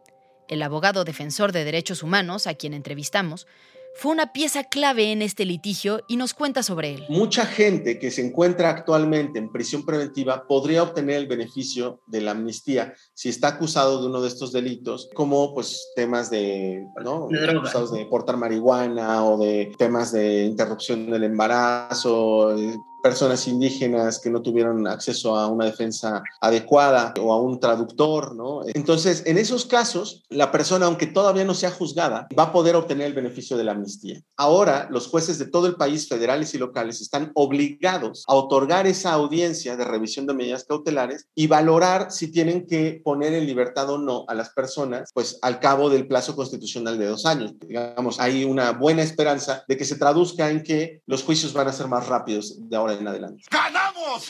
el 0.47 0.61
abogado 0.61 1.03
defensor 1.03 1.51
de 1.51 1.65
derechos 1.65 2.03
humanos 2.03 2.47
a 2.47 2.53
quien 2.53 2.73
entrevistamos, 2.73 3.47
fue 3.95 4.11
una 4.11 4.33
pieza 4.33 4.63
clave 4.63 5.11
en 5.11 5.21
este 5.21 5.45
litigio 5.45 6.01
y 6.07 6.17
nos 6.17 6.33
cuenta 6.33 6.63
sobre 6.63 6.95
él. 6.95 7.05
Mucha 7.09 7.45
gente 7.45 7.99
que 7.99 8.11
se 8.11 8.25
encuentra 8.25 8.69
actualmente 8.69 9.39
en 9.39 9.51
prisión 9.51 9.85
preventiva 9.85 10.45
podría 10.47 10.83
obtener 10.83 11.17
el 11.17 11.27
beneficio 11.27 12.01
de 12.07 12.21
la 12.21 12.31
amnistía 12.31 12.93
si 13.13 13.29
está 13.29 13.49
acusado 13.49 14.01
de 14.01 14.07
uno 14.07 14.21
de 14.21 14.27
estos 14.27 14.51
delitos, 14.51 15.09
como 15.13 15.53
pues 15.53 15.91
temas 15.95 16.29
de, 16.29 16.85
¿no? 17.03 17.29
acusados 17.49 17.93
de 17.93 18.05
portar 18.05 18.37
marihuana 18.37 19.25
o 19.25 19.37
de 19.37 19.71
temas 19.77 20.11
de 20.11 20.45
interrupción 20.45 21.09
del 21.09 21.23
embarazo, 21.23 22.55
personas 23.03 23.47
indígenas 23.49 24.19
que 24.19 24.29
no 24.29 24.41
tuvieron 24.41 24.87
acceso 24.87 25.35
a 25.35 25.47
una 25.47 25.65
defensa 25.65 26.23
adecuada 26.39 27.13
o 27.19 27.33
a 27.33 27.41
un 27.41 27.59
traductor, 27.59 28.33
¿no? 28.33 28.61
Entonces, 28.73 29.23
en 29.25 29.37
esos 29.37 29.65
casos, 29.65 30.23
la 30.29 30.51
persona, 30.51 30.85
aunque 30.85 31.07
todavía 31.07 31.43
no 31.43 31.53
sea 31.53 31.69
juzgada, 31.69 32.27
va 32.37 32.43
a 32.43 32.51
poder 32.53 32.77
obtener 32.77 33.07
el 33.07 33.13
beneficio 33.13 33.57
de 33.57 33.65
la 33.65 33.73
amnistía. 33.73 34.21
Ahora, 34.37 34.87
los 34.89 35.07
jueces 35.07 35.37
de 35.37 35.47
todo 35.47 35.67
el 35.67 35.75
país, 35.75 36.07
federales 36.07 36.53
y 36.53 36.57
locales, 36.57 37.01
están 37.01 37.31
obligados 37.35 38.23
a 38.27 38.35
otorgar 38.35 38.87
esa 38.87 39.11
audiencia 39.11 39.75
de 39.75 39.83
revisión 39.83 40.25
de 40.25 40.33
medidas 40.33 40.63
cautelares 40.63 41.27
y 41.35 41.47
valorar 41.47 42.09
si 42.09 42.31
tienen 42.31 42.65
que 42.65 43.01
poner 43.03 43.33
en 43.33 43.45
libertad 43.45 43.89
o 43.89 43.97
no 43.97 44.23
a 44.29 44.33
las 44.33 44.51
personas, 44.51 45.11
pues 45.13 45.39
al 45.41 45.59
cabo 45.59 45.89
del 45.89 46.07
plazo 46.07 46.37
constitucional 46.37 46.97
de 46.97 47.07
dos 47.07 47.25
años. 47.25 47.53
Digamos, 47.59 48.21
hay 48.21 48.45
una 48.45 48.71
buena 48.71 49.03
esperanza 49.03 49.65
de 49.67 49.75
que 49.75 49.83
se 49.83 49.97
traduzca 49.97 50.49
en 50.49 50.63
que 50.63 51.01
los 51.05 51.23
juicios 51.23 51.51
van 51.51 51.67
a 51.67 51.73
ser 51.73 51.87
más 51.87 52.07
rápidos 52.07 52.57
de 52.69 52.77
ahora 52.77 52.92
en 52.99 53.07
adelante. 53.07 53.43
¡Ganamos! 53.49 54.29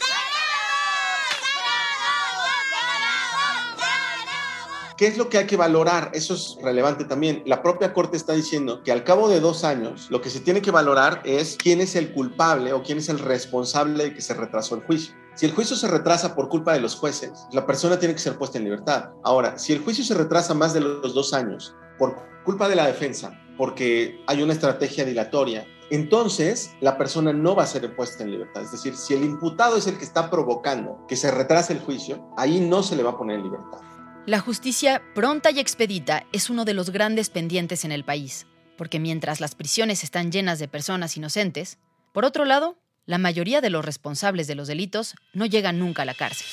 ¿Qué 4.97 5.07
es 5.07 5.17
lo 5.17 5.27
que 5.27 5.39
hay 5.39 5.47
que 5.47 5.57
valorar? 5.57 6.11
Eso 6.13 6.35
es 6.35 6.55
relevante 6.61 7.03
también. 7.03 7.41
La 7.45 7.63
propia 7.63 7.93
Corte 7.93 8.15
está 8.15 8.33
diciendo 8.33 8.83
que 8.83 8.91
al 8.91 9.03
cabo 9.03 9.27
de 9.27 9.39
dos 9.39 9.63
años, 9.63 10.07
lo 10.11 10.21
que 10.21 10.29
se 10.29 10.39
tiene 10.39 10.61
que 10.61 10.69
valorar 10.69 11.21
es 11.25 11.57
quién 11.57 11.81
es 11.81 11.95
el 11.95 12.13
culpable 12.13 12.73
o 12.73 12.83
quién 12.83 12.99
es 12.99 13.09
el 13.09 13.17
responsable 13.17 14.03
de 14.03 14.13
que 14.13 14.21
se 14.21 14.35
retrasó 14.35 14.75
el 14.75 14.83
juicio. 14.83 15.15
Si 15.35 15.47
el 15.47 15.51
juicio 15.51 15.75
se 15.75 15.87
retrasa 15.87 16.35
por 16.35 16.47
culpa 16.47 16.73
de 16.73 16.79
los 16.79 16.95
jueces, 16.95 17.31
la 17.51 17.65
persona 17.65 17.97
tiene 17.97 18.13
que 18.13 18.21
ser 18.21 18.37
puesta 18.37 18.59
en 18.59 18.65
libertad. 18.65 19.09
Ahora, 19.23 19.57
si 19.57 19.73
el 19.73 19.79
juicio 19.79 20.03
se 20.03 20.13
retrasa 20.13 20.53
más 20.53 20.73
de 20.75 20.81
los 20.81 21.15
dos 21.15 21.33
años 21.33 21.75
por 21.97 22.15
culpa 22.45 22.69
de 22.69 22.75
la 22.75 22.85
defensa, 22.85 23.31
porque 23.57 24.23
hay 24.27 24.43
una 24.43 24.53
estrategia 24.53 25.05
dilatoria, 25.05 25.65
entonces 25.95 26.71
la 26.81 26.97
persona 26.97 27.33
no 27.33 27.55
va 27.55 27.63
a 27.63 27.67
ser 27.67 27.95
puesta 27.95 28.23
en 28.23 28.31
libertad. 28.31 28.63
Es 28.63 28.71
decir, 28.71 28.95
si 28.95 29.13
el 29.13 29.23
imputado 29.23 29.77
es 29.77 29.85
el 29.85 29.97
que 29.99 30.03
está 30.03 30.31
provocando 30.31 31.05
que 31.07 31.15
se 31.15 31.29
retrase 31.29 31.73
el 31.73 31.79
juicio, 31.79 32.33
ahí 32.35 32.59
no 32.59 32.81
se 32.81 32.95
le 32.95 33.03
va 33.03 33.11
a 33.11 33.17
poner 33.17 33.37
en 33.37 33.43
libertad. 33.43 33.79
La 34.25 34.39
justicia 34.39 35.03
pronta 35.13 35.51
y 35.51 35.59
expedita 35.59 36.25
es 36.31 36.49
uno 36.49 36.65
de 36.65 36.73
los 36.73 36.89
grandes 36.89 37.29
pendientes 37.29 37.85
en 37.85 37.91
el 37.91 38.03
país, 38.03 38.47
porque 38.75 38.99
mientras 38.99 39.39
las 39.39 39.53
prisiones 39.53 40.03
están 40.03 40.31
llenas 40.31 40.57
de 40.57 40.67
personas 40.67 41.15
inocentes, 41.15 41.77
por 42.11 42.25
otro 42.25 42.45
lado, 42.45 42.75
la 43.05 43.19
mayoría 43.19 43.61
de 43.61 43.69
los 43.69 43.85
responsables 43.85 44.47
de 44.47 44.55
los 44.55 44.67
delitos 44.67 45.13
no 45.33 45.45
llegan 45.45 45.77
nunca 45.77 46.01
a 46.01 46.05
la 46.05 46.15
cárcel. 46.15 46.47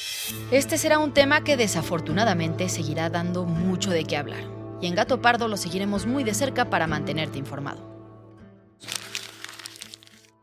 Este 0.51 0.77
será 0.77 0.99
un 0.99 1.15
tema 1.15 1.45
que 1.45 1.57
desafortunadamente 1.57 2.69
seguirá 2.69 3.09
dando 3.09 3.45
mucho 3.45 3.91
de 3.91 4.05
qué 4.05 4.19
hablar, 4.19 4.45
y 4.83 4.87
en 4.89 4.97
Gato 4.97 5.23
Pardo 5.23 5.49
lo 5.49 5.57
seguiremos 5.57 6.05
muy 6.05 6.25
de 6.25 6.35
cerca 6.35 6.69
para 6.69 6.87
mantenerte 6.87 7.39
informado. 7.39 8.00